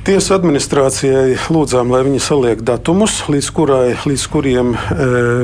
[0.02, 4.80] Tiesu administrācijai lūdzām, lai viņi saliek datumus, līdz, kurai, līdz kuriem e,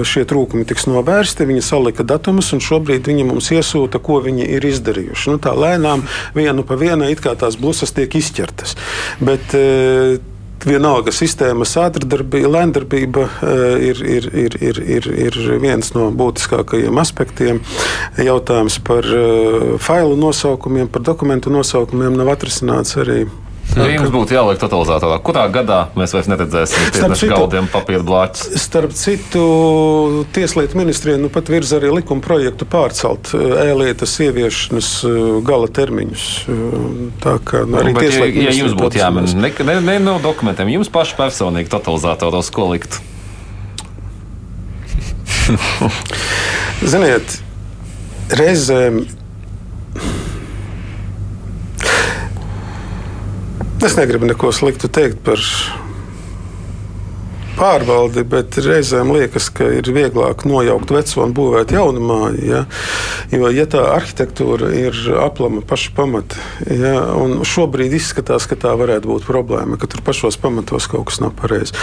[0.01, 1.45] šie trūkumi tiks novērsti.
[1.45, 5.29] Viņi salika datumus, un šobrīd viņi mums iesūta, ko viņi ir izdarījuši.
[5.29, 6.01] Nu, tā lēnām,
[6.33, 8.73] vienu pa vienai, it kā tās blusas tiek izķertas.
[9.21, 10.17] Bet, e,
[10.65, 13.25] vienalga sistēmas ātrdarbība, lēndarbība
[13.83, 17.61] ir, ir, ir, ir, ir, ir viens no būtiskākajiem aspektiem.
[18.17, 19.07] Jautājums par
[19.83, 23.25] failu nosaukumiem, par dokumentu nosaukumiem nav atrisināts arī
[23.77, 28.49] Ja jums būtu jāliek totalizatorā, kurā gadā mēs vairs neredzēsim tieši gaudiem papīra blāķus?
[28.61, 29.43] Starp citu,
[30.35, 34.91] Tieslietu ministrija nu pat virza arī likuma projektu pārcelt ēlietas ieviešanas
[35.47, 36.25] gala termiņus.
[37.23, 40.69] Tā kā nu, arī Bet, ja, ja jums būtu jāmin, ne, ne, ne no dokumentiem,
[40.75, 42.99] jums paši personīgi totalizatoros, ko likt?
[46.91, 47.39] Ziniet,
[48.37, 49.05] reizēm
[53.85, 55.41] Es negribu neko sliktu teikt par
[57.57, 62.41] pārvaldi, bet reizēm liekas, ka ir vieglāk nojaukt veco un būvēt jaunu māju.
[62.45, 62.63] Ja?
[63.33, 66.95] Jo, ja tā arhitektūra ir aplama paša pamata, ja?
[67.17, 71.33] un šobrīd izskatās, ka tā varētu būt problēma, ka tur pašos pamatos kaut kas nav
[71.37, 71.77] pareizi.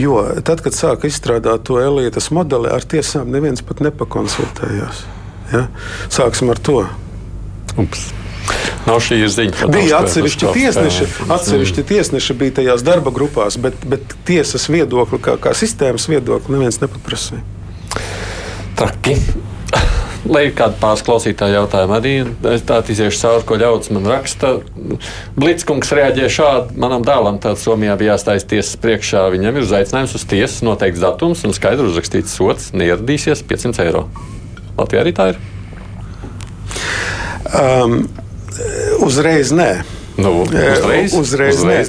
[0.00, 5.06] Jo tad, kad sāka izstrādāt to elītas modeli, ar tiesām neviens pat nepakonsultējās.
[5.52, 5.66] Ja?
[6.08, 6.84] Sāksim ar to.
[7.76, 8.12] Ups.
[8.84, 9.68] Nav šī ziņa.
[9.72, 15.54] Bija atsevišķi tiesneši, atsevišķi tiesneši bija tajās darba grupās, bet, bet tiesas viedokli, kā, kā
[15.56, 17.40] sistēmas viedokli, neviens nepaprasīja.
[18.76, 19.16] Traki.
[20.34, 22.12] Lai ir kāda pāris klausītāja jautājuma, arī
[22.54, 24.54] es tādu iziešu cauri, ko ļauts man raksta.
[25.36, 26.76] Blitskungs reaģēja šādi.
[26.80, 29.26] Manam dēlam tāds Somijā bija jāstājas tiesas priekšā.
[29.34, 34.06] Viņam ir uzaicinājums uz tiesas, noteikts datums un skaidri uzrakstīts sots, neieradīsies 500 eiro.
[34.78, 35.40] Latvijā arī tā ir.
[37.54, 37.98] Um,
[39.04, 39.70] Uzreiz nē.
[40.16, 41.88] Nu, uzreiz, uzreiz, uzreiz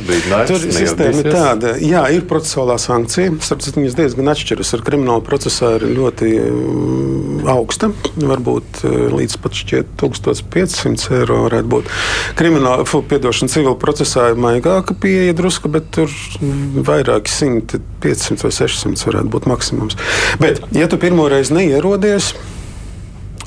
[0.50, 3.36] Tur sistēma ir tāda, jā, ir procesuālā sankcija.
[3.46, 4.72] Sapratu, viņas diezgan atšķiras.
[4.74, 6.32] Ar kriminālu procesā ir ļoti
[7.54, 7.92] augsta.
[8.18, 8.82] Varbūt
[9.14, 11.94] līdz pat šķiet 1500 eiro varētu būt.
[12.40, 16.10] Krimināla, piedošana civil procesā ir maigāka pieeja drusku, bet tur
[16.42, 20.02] vairāki simti, 500 vai 600 varētu būt maksimums.
[20.42, 22.34] Bet, ja tu pirmo reizi neierodies,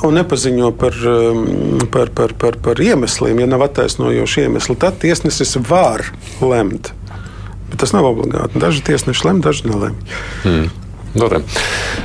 [0.06, 1.46] un nepaziņo par, um,
[1.92, 6.06] par, par, par, par iemesliem, ja nav attaisnojoši iemesli, tad tiesnesis var
[6.42, 6.92] lemt.
[7.68, 8.60] Bet tas nav obligāti.
[8.60, 9.96] Daži tiesneši lem, daži nelem.
[10.44, 10.68] Hmm.
[11.14, 11.44] Durem.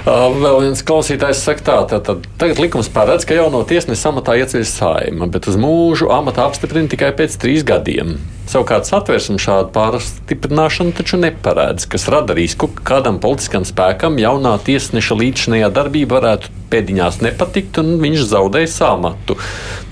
[0.04, 4.38] Uh, vēl viens klausītājs saka, tā, tā, tā, tagad likums paredz, ka jauno tiesnesi amatā
[4.40, 8.18] ieceļ saima, bet uz mūžu amatā apstiprina tikai pēc trīs gadiem.
[8.44, 15.16] Savukārt satversme šādu pārstiprināšanu taču neparedz, kas rada risku, ka kādam politiskam spēkam jaunā tiesneša
[15.16, 19.38] līdzinājā darbība varētu pēdiņās nepatikt, un viņš zaudēja samatu.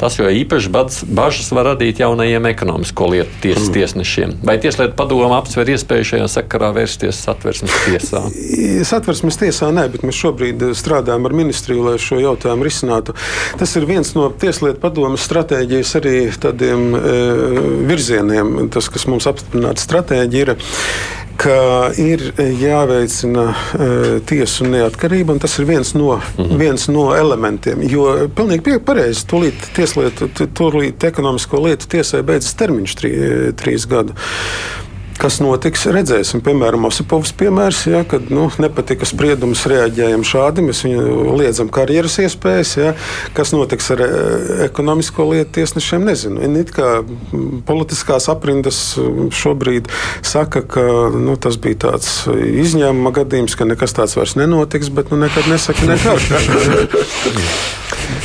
[0.02, 3.76] Tas jo īpaši bažas var radīt jaunajiem ekonomisko lietu tiesas mm.
[3.78, 4.36] tiesnešiem.
[4.48, 8.24] Vai Tieslietu padoma apsver iespēju šajā sakarā vērsties satversmes tiesā?
[9.12, 13.12] Satversmes tiesā nē, bet mēs šobrīd strādājam ar ministriju, lai šo jautājumu risinātu.
[13.60, 17.02] Tas ir viens no Tieslietu padomas stratēģijas arī tādiem e,
[17.90, 18.70] virzieniem.
[18.72, 20.56] Tas, kas mums apstiprināta stratēģija, ir
[21.42, 23.86] ka ir jāveicina uh,
[24.30, 26.60] tiesu neatkarība, un tas ir viens no, -hmm.
[26.60, 27.82] viens no elementiem.
[27.90, 33.12] Jo pilnīgi pareizi, tūlīt tieslietu, tūlīt ekonomisko lietu tiesai beidzas termiņš trī,
[33.58, 34.14] trīs gadu.
[35.20, 36.42] Kas notiks, redzēsim.
[36.46, 42.72] Piemēram, Osipovs piemērs, ja, kad nu, nepatika spriedums, reaģējam šādi, mēs viņu liedzam karjeras iespējas.
[42.80, 42.94] Ja.
[43.38, 44.10] Kas notiks ar e,
[44.68, 46.42] ekonomisko lietu tiesnešiem, nezinu.
[46.62, 46.90] It kā
[47.68, 48.82] politiskās aprindas
[49.36, 49.90] šobrīd
[50.26, 50.84] saka, ka
[51.14, 55.90] nu, tas bija tāds izņēmuma gadījums, ka nekas tāds vairs nenotiks, bet nu, nekad nesaka
[55.92, 56.20] nekad.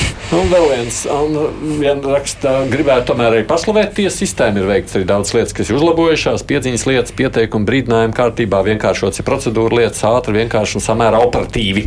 [0.34, 1.36] Un vēl viens, un
[1.78, 4.58] vien raksta, gribētu tomēr arī paslavēt tiesu sistēmu.
[4.58, 9.26] Ir veikts arī daudz lietas, kas ir uzlabojušās, piedziņas lietas, pieteikumi, brīdinājumi kārtībā, vienkāršots ir
[9.28, 11.84] procedūra lietas, ātri, vienkārši un samērā operatīvi.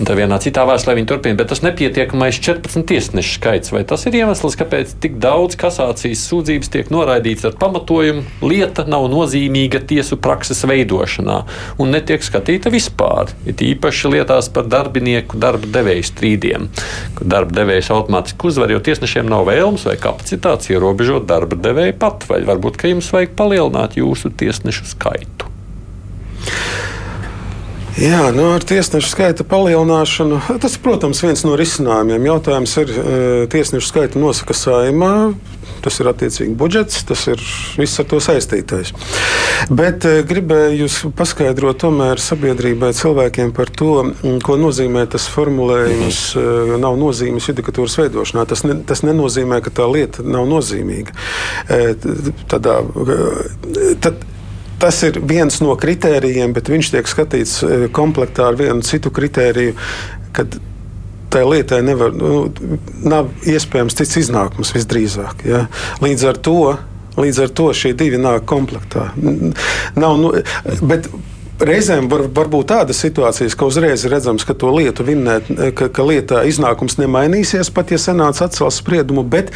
[0.00, 3.70] Un tā vienā citā vēstulē viņi turpina, bet tas nepietiekamais 14 tiesnešu skaits.
[3.70, 9.06] Vai tas ir iemesls, kāpēc tik daudz kasācijas sūdzības tiek noraidīts ar pamatojumu, lieta nav
[9.14, 11.38] nozīmīga tiesu prakses veidošanā
[11.78, 13.30] un netiek skatīta vispār?
[13.46, 16.68] It īpaši lietās par darbinieku darba devēju strīdiem,
[17.14, 21.98] kur darba devēja devējs automātiski uzvar, jo tiesnešiem nav vēlmes vai kapacitātes ierobežot darba devēju
[22.00, 25.50] pat, vai varbūt, ka jums vajag palielināt jūsu tiesnešu skaitu.
[27.96, 30.42] Jā, nu, ar tiesnešu skaita palielināšanu.
[30.60, 32.26] Tas, protams, viens no risinājumiem.
[32.28, 32.92] Jautājums ir,
[33.52, 35.32] tiesnešu skaitu nosaka saimā.
[35.86, 37.42] Tas ir attiecīgi budžets, tas ir
[37.78, 38.90] viss ar to saistītais.
[39.70, 43.92] Bet gribēju jūs paskaidrot tomēr sabiedrībai, cilvēkiem par to,
[44.42, 46.20] ko nozīmē tas formulējums,
[46.82, 48.48] nav nozīmes judikatūras veidošanā.
[48.50, 51.14] Tas, ne, tas nenozīmē, ka tā lieta nav nozīmīga.
[52.50, 52.80] Tādā,
[54.02, 54.26] tad,
[54.76, 57.62] Tas ir viens no kritērijiem, bet viņš tiek skatīts
[57.96, 59.72] komplektā ar vienu citu kritēriju,
[60.36, 60.58] kad
[61.36, 62.46] tai lietai nevar, nu,
[63.04, 65.46] nav iespējams cits iznākums visdrīzāk.
[65.48, 65.66] Ja?
[66.04, 66.60] Līdz ar to.
[67.16, 69.06] Līdz ar to šie divi nāk komplektā.
[69.96, 70.34] Nav, nu,
[70.84, 71.06] bet
[71.56, 76.04] Reizēm var, var būt tādas situācijas, ka uzreiz redzams, ka to lietu vinnēt, ka, ka
[76.04, 79.54] lietā iznākums nemainīsies, pat ja senāts atcels spriedumu, bet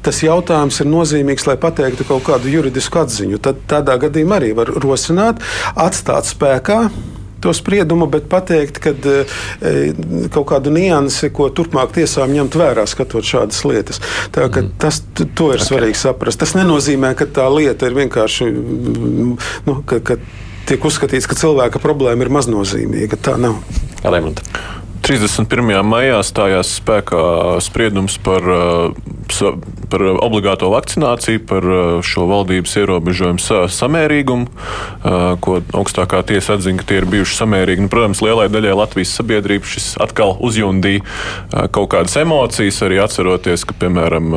[0.00, 3.42] tas jautājums ir nozīmīgs, lai pateiktu kaut kādu juridisku atziņu.
[3.44, 5.44] Tad tādā gadījumā arī var rosināt,
[5.76, 6.86] atstāt spēkā
[7.42, 9.16] to spriedumu, bet pateikt, ka e,
[10.32, 14.02] kaut kādu niansi, ko turpmāk tiesām ņemt vērā, skatot šādas lietas.
[14.34, 14.72] Tā, mm.
[14.82, 15.68] Tas to ir okay.
[15.68, 16.42] svarīgi saprast.
[16.42, 18.50] Tas nenozīmē, ka tā lieta ir vienkārši.
[19.66, 20.18] Nu, ka, ka
[20.68, 23.18] tiek uzskatīts, ka cilvēka problēma ir maznozīmīga.
[23.22, 23.58] Tā nav.
[24.06, 24.46] Elementa.
[25.02, 25.80] 31.
[25.82, 27.22] maijā stājās spēkā
[27.64, 29.56] spriedums par, uh,
[29.92, 36.88] par obligāto vakcināciju, par uh, šo valdības ierobežojumu samērīgumu, uh, ko augstākā tiesa atzina, ka
[36.88, 37.84] tie ir bijuši samērīgi.
[37.84, 41.04] Nu, protams, lielai daļai Latvijas sabiedrības šis atkal uzjundīja
[41.74, 44.32] kaut kādas emocijas, arī atceroties, ka, piemēram,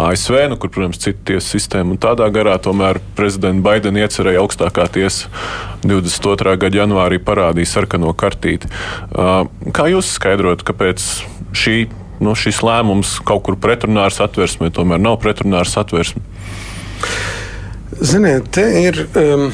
[0.00, 4.88] ASV, nu, kur, protams, cita tiesa sistēma un tādā garā, tomēr prezidenta Baidena iecerēja augstākā
[4.94, 5.28] tiesa
[5.84, 6.56] 22.
[6.64, 8.70] gada janvārī parādīja sarkano kartīti.
[9.12, 11.04] Kā jūs skaidrot, kāpēc
[11.56, 11.76] šī,
[12.24, 16.22] nu, šis lēmums kaut kur pretrunā ar satversmi, tomēr nav pretrunā ar satversmi?
[17.98, 19.48] Ziniet, te ir, um,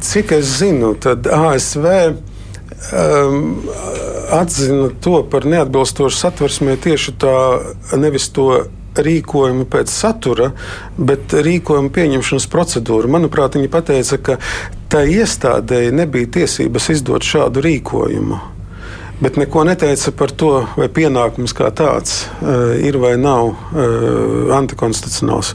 [0.00, 1.86] cik es zinu, tad ASV
[2.92, 3.40] um,
[4.32, 7.34] atzina to par neatbilstošu satversmē tieši tā,
[8.00, 8.50] nevis to
[9.00, 10.50] rīkojumu pēc satura,
[10.98, 13.10] bet rīkojumu pieņemšanas procedūru.
[13.12, 14.38] Manuprāt, viņi teica, ka
[14.90, 18.40] tai iestādēji nebija tiesības izdot šādu rīkojumu
[19.20, 25.54] bet neko neteica par to, vai pienākums kā tāds uh, ir vai nav uh, antikonstitucionāls.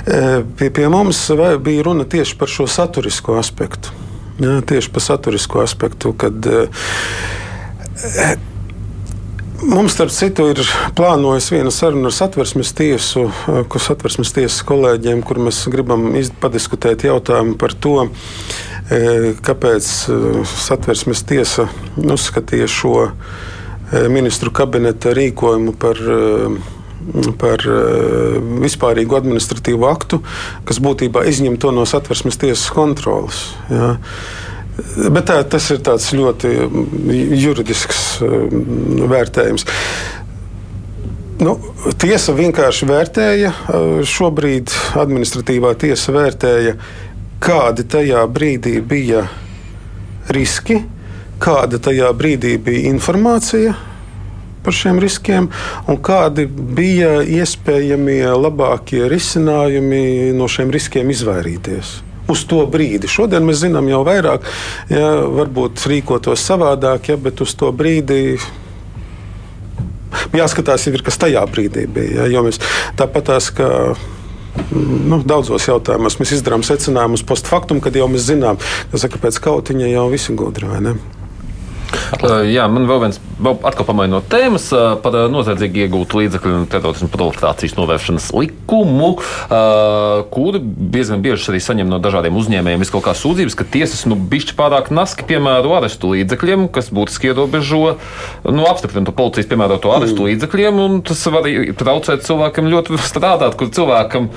[0.00, 1.26] Uh, pie, pie mums
[1.64, 3.94] bija runa tieši par šo saturisko aspektu.
[4.40, 6.86] Jā, tieši par saturisko aspektu, kad uh,
[9.60, 10.62] Mums, starp citu, ir
[10.96, 16.06] plānojis viena saruna ar satversmes tiesu, ko satversmes tiesas kolēģiem, kur mēs gribam
[16.40, 18.69] padiskutēt jautājumu par to, E,
[19.46, 20.18] kāpēc e,
[20.50, 21.68] satversmes tiesa
[22.00, 23.10] uzskatīja šo e,
[24.10, 26.04] ministru kabineta rīkojumu par
[27.40, 27.62] par
[28.60, 30.18] vispārīgu administratīvu aktu,
[30.68, 33.38] kas būtībā izņem to no satversmes tiesas kontrolas.
[33.72, 33.94] Ja.
[35.08, 35.80] Bet tā, tas ir
[36.20, 36.52] ļoti
[37.40, 39.64] juridisks vērtējums.
[41.40, 41.54] Nu,
[41.96, 43.50] tiesa vienkārši vērtēja,
[44.04, 46.74] šobrīd administratīvā tiesa vērtēja
[47.40, 49.24] kādi tajā brīdī bija
[50.30, 50.82] riski,
[51.40, 53.74] kāda tajā brīdī bija informācija
[54.60, 55.48] par šiem riskiem
[55.88, 61.96] un kādi bija iespējamie labākie risinājumi no šiem riskiem izvairīties.
[62.30, 63.08] Uz to brīdi.
[63.10, 64.44] Šodien mēs zinām jau vairāk,
[64.92, 65.08] ja,
[65.40, 68.36] varbūt rīkotos savādāk, ja, bet uz to brīdi
[70.36, 72.20] jāskatās, ir, kas tajā brīdī bija.
[72.20, 72.60] Ja, jo mēs
[73.00, 73.70] tāpat tās, ka
[74.74, 79.40] nu, daudzos jautājumos mēs izdarām secinājumus post factum, kad jau mēs zinām, ka saka, pēc
[79.44, 80.68] kautiņa jau visi gudri.
[80.70, 81.19] Uh,
[82.50, 86.68] jā, man vēl viens, vēl atkal pamainot tēmas uh, par uh, noziedzīgi iegūtu līdzekļu un
[86.70, 89.10] terorismu proliferācijas novēršanas likumu,
[90.30, 94.56] kuri vien bieži arī saņem no dažādiem uzņēmējiem kaut kādas sūdzības, ka tiesas nu bišķi
[94.58, 97.96] pārāk naski piemēro arestu līdzekļiem, kas būtiski ierobežo,
[98.46, 100.30] nu, apstiprina to policijas piemēroto arestu mm.
[100.30, 101.46] līdzekļiem, un tas var
[101.80, 104.30] traucēt cilvēkam ļoti strādāt, kur cilvēkam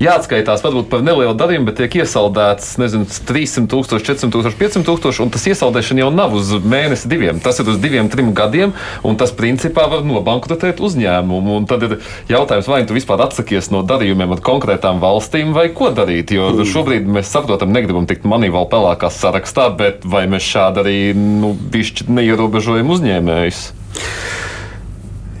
[0.00, 5.22] jāatskaitās varbūt par nelielu darījumu, bet tiek iesaldēts, nezinu, 300 tūkstoši, 400 tūkstoši, 500 tūkstoši,
[5.24, 7.40] un tas iesaldēšana jau nav uz mēnesi diviem.
[7.42, 8.74] Tas ir uz diviem, trim gadiem,
[9.06, 11.56] un tas principā var nobankrotēt uzņēmumu.
[11.60, 11.96] Un tad ir
[12.30, 16.34] jautājums, vai tu vispār atsakies no darījumiem ar konkrētām valstīm, vai ko darīt.
[16.36, 16.68] Jo mm.
[16.72, 21.54] šobrīd mēs saprotam, negribam tikt manīvāli pelēkā sarakstā, bet vai mēs šādi arī nu,
[22.20, 23.66] neierobežojam uzņēmējus?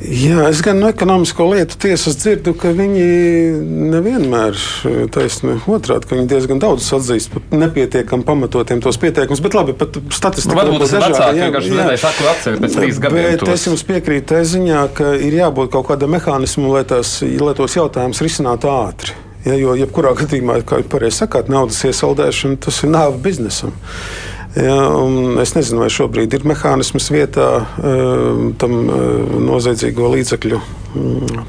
[0.00, 3.02] Jā, es gan no ekonomisko lietu tiesas dzirdu, ka viņi
[3.92, 4.56] nevienmēr
[5.12, 9.42] taisni otrādi, ka viņi diezgan daudz atzīst par nepietiekami pamatotiem tos pieteikumus.
[9.44, 11.28] Bet labi, pat statistika nu, varbūt ir dažāda.
[11.36, 11.98] Jā, jā, jā.
[12.00, 13.28] Saku atsevi pēc trīs gadiem.
[13.28, 13.52] Bet tos.
[13.58, 17.76] es jums piekrītu tajā ziņā, ka ir jābūt kaut kādam mehānismam, lai, tās, lai tos
[17.76, 19.18] jautājumus risinātu ātri.
[19.44, 23.76] Ja, jo, jebkurā gadījumā, kā jūs pareizi sakāt, naudas iesaldēšana tas ir nāve biznesam.
[24.58, 24.76] Ja,
[25.42, 30.60] es nezinu, vai šobrīd ir mehānisms vietā uh, tam uh, noziedzīgo līdzekļu.
[30.98, 31.42] Mm.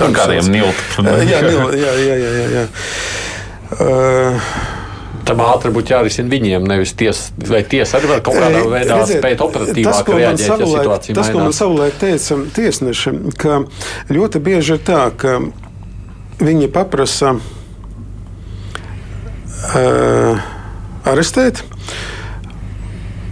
[0.00, 1.08] Kādiem nilpiem?
[1.28, 2.68] jā, nil, jā, jā, jā, jā, jā.
[3.80, 4.52] Uh,
[5.30, 7.34] Tam ātri būtu jārisina viņiem, nevis tiesa.
[7.46, 11.14] Vai tiesa arī var kaut kādā veidā Redziet, spēt operatīvāk tas, reaģēt, savulaik, ja situācija
[11.14, 11.20] tas, mainās?
[11.20, 13.58] Tas, ko man savulaik teica tiesneši, ka
[14.16, 15.36] ļoti bieži ir tā, ka
[16.40, 17.36] viņi paprasa
[19.68, 20.40] uh,
[21.08, 21.64] arestēt.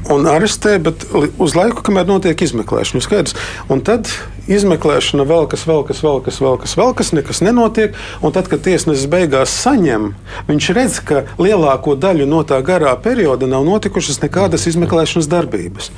[0.09, 3.03] Un arestē, bet uz laiku, kamēr notiek izmeklēšana.
[3.05, 3.35] Skaidrs.
[3.69, 4.09] Un tad
[4.49, 7.99] izmeklēšana vēl kas, vēl kas, vēl kas, vēl kas, vēl kas, nekas nenotiek.
[8.25, 10.15] Un tad, kad tiesnesis beigās saņem,
[10.49, 15.93] viņš redz, ka lielāko daļu no tā garā perioda nav notikušas nekādas izmeklēšanas darbības.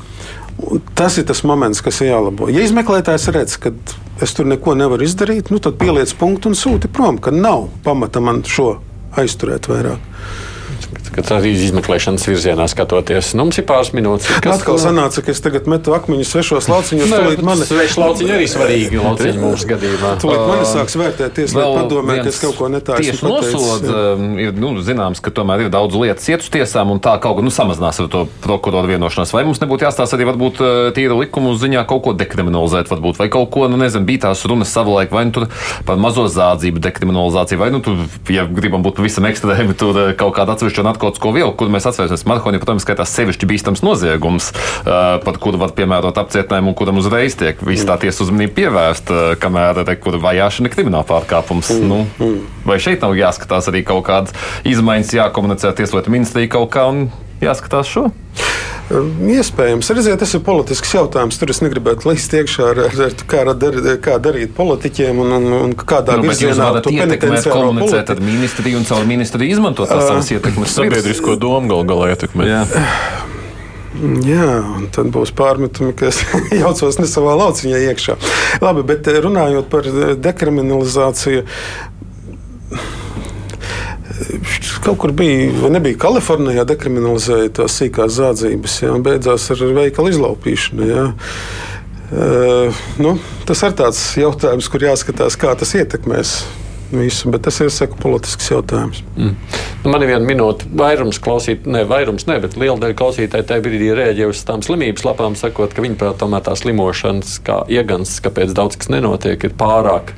[0.98, 2.50] Tas ir tas moments, kas ir jālabo.
[2.52, 3.72] Ja izmeklētājs redz, ka
[4.20, 8.20] es tur neko nevaru izdarīt, nu, tad pieliec punktu un sūti prom, ka nav pamata
[8.20, 8.74] man šo
[9.18, 9.98] aizturēt vairāk
[11.14, 13.32] ka tā ir izmeklēšanas virzienā skatoties.
[13.34, 14.28] Nu, mums ir pāris minūtes.
[14.44, 17.10] Kas atkal sanāca, ka es tagad metu akmeņus svešos lauciņos.
[17.10, 17.66] Tūlīt mani...
[17.68, 20.12] Sveši lauciņi arī svarīgi lauciņi mūsu gadījumā.
[20.22, 23.06] Tūlīt mani sāks vērtēt tieslietu padomē, ka es kaut ko netāju.
[23.06, 27.02] Tieši nosod, um, ir nu, zināms, ka tomēr ir daudz lietas iet uz tiesām un
[27.02, 29.34] tā kaut ko nu, samazinās ar to prokuroru vienošanos.
[29.34, 33.28] Vai mums nebūtu jāstāsta arī varbūt uh, tīra likumu ziņā kaut ko dekriminalizēt, varbūt, vai
[33.32, 35.48] kaut ko, nu nezinu, bija tās runas savulaik, vai nu tur
[35.88, 40.34] par mazo zādzību dekriminalizāciju, vai nu tur, ja gribam būt pavisam ekstrēmi, tur uh, kaut
[40.38, 44.50] kāda atsevišķa narkotiku vielu, kur mēs atcerēsimies, marhonija, protams, ka tas sevišķi bīstams noziegums,
[44.84, 49.82] par kuru var piemērot apcietinājumu un kuram uzreiz tiek visa tā tiesa uzmanība pievērsta, kamēr
[50.02, 51.72] kur vajāšana ir krimināla pārkāpums.
[51.72, 51.88] Mm.
[51.88, 52.44] Nu, mm.
[52.68, 54.36] vai šeit nav jāskatās arī kaut kādas
[54.68, 57.08] izmaiņas, jākomunicē tieslietu ministrija kaut kā un
[57.44, 58.08] jāskatās šo?
[58.90, 61.36] Iespējams, redziet, tas ir politisks jautājums.
[61.38, 65.46] Tur es negribētu līst iekšā ar, ar, ar kā, dar, kā darīt politiķiem un, un,
[65.60, 70.32] un kādā nu, virzienā to penitenciālo komunicēt ar ministriju un caur ministriju izmantot tās savas
[70.34, 70.74] ietekmes.
[70.74, 72.48] Sabiedrisko domu gal galā ietekmē.
[72.50, 72.64] Jā.
[74.26, 76.20] Jā, un tad būs pārmetumi, ka es
[76.62, 78.18] jaucos ne savā lauciņā iekšā.
[78.62, 79.86] Labi, bet runājot par
[80.26, 81.46] dekriminalizāciju,
[84.84, 90.14] kaut kur bija, vai nebija Kalifornijā, dekriminalizēja tās sīkās zādzības, jā, un beidzās ar veikalu
[90.14, 90.88] izlaupīšanu.
[90.90, 91.04] Jā.
[92.10, 93.14] Uh, nu,
[93.46, 96.40] tas ir tāds jautājums, kur jāskatās, kā tas ietekmēs
[96.92, 99.02] visu, bet tas ir saku, politisks jautājums.
[99.16, 99.34] Mm.
[99.84, 103.64] Nu, man ir viena minūte, vairums klausīt, ne vairums, ne, bet liela daļa klausītāju tajā
[103.64, 108.16] brīdī rēģēja uz tām slimības lapām, sakot, ka viņi prāt, tomēr tā slimošanas, kā iegans,
[108.24, 110.14] kāpēc daudz kas nenotiek, ir pārāk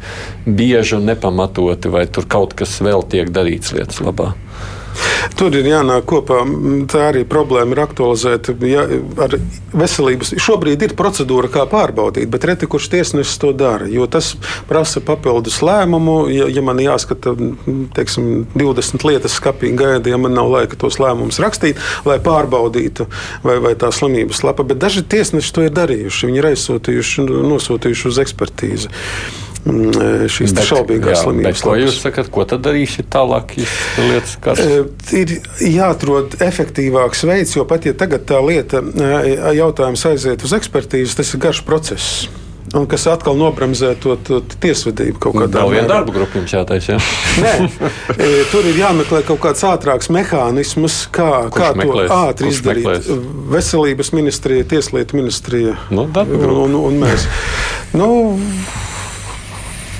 [0.46, 4.32] bieži un nepamatoti, vai tur kaut kas vēl tiek darīts lietas labā.
[5.38, 6.42] Tur ir jānāk kopā.
[6.90, 8.84] Tā arī problēma ir aktualizēta ja,
[9.24, 9.36] ar
[9.76, 10.34] veselības.
[10.42, 13.88] Šobrīd ir procedūra, kā pārbaudīt, bet reti kurš tiesnesis to dara.
[13.90, 14.32] Jo tas
[14.70, 16.16] prasa papildus lēmumu.
[16.32, 17.34] Ja, ja man jāskata
[17.96, 23.08] teiksim, 20 lietas skapīgi gaida, ja man nav laika tos lēmumus rakstīt, lai pārbaudītu,
[23.46, 24.66] vai, vai tā slimības lapa.
[24.66, 26.28] Bet daži tiesneši to ir darījuši.
[26.28, 28.92] Viņi ir aizsūtījuši, nosūtījuši uz ekspertīzi.
[29.62, 31.62] Mm, e, šīs šaubīgās slimības.
[31.62, 33.54] Ko jūs sakat, ko tad darīsiet tālāk?
[34.00, 34.58] Lietas, kas...
[34.58, 34.82] E,
[35.20, 41.14] ir jāatrod efektīvāks veids, jo pat ja tagad tā lieta e, jautājums aiziet uz ekspertīzi,
[41.20, 42.24] tas ir garš process.
[42.72, 45.64] Un kas atkal nobremzē to, to tiesvedību kaut kādā veidā.
[45.66, 46.94] Vēl viena darba grupa jums jātaisa.
[46.96, 47.00] Ja?
[47.42, 52.08] Nē, tur ir jāmeklē kaut kāds ātrāks mehānisms, kā, Kurš kā meklēs?
[52.08, 52.86] to ātri Kurš izdarīt.
[52.88, 53.26] Meklēs?
[53.52, 57.28] Veselības ministrija, tieslietu ministrija nu, un, un mēs.
[57.92, 58.08] Nu,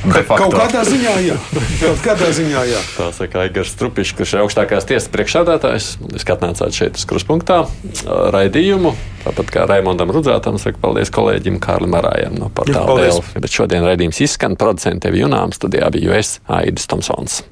[0.03, 1.37] Kaut kādā ziņā, jā.
[1.79, 2.81] Kaut kādā ziņā, jā.
[2.97, 5.93] Tā saka Aigars Strupišs, kurš ir augstākās tiesas priekšsādātājs.
[6.19, 7.63] Es atnācāt šeit uz kruspunktā
[8.35, 8.97] raidījumu.
[9.23, 13.39] Tāpat kā Raimondam Rudzētam, saka paldies kolēģim Kārlim Arājam no portāla Dēlφi.
[13.45, 17.45] Bet šodien raidījums izskan producentiem Junām studijā biju es, Aidis Tomsons.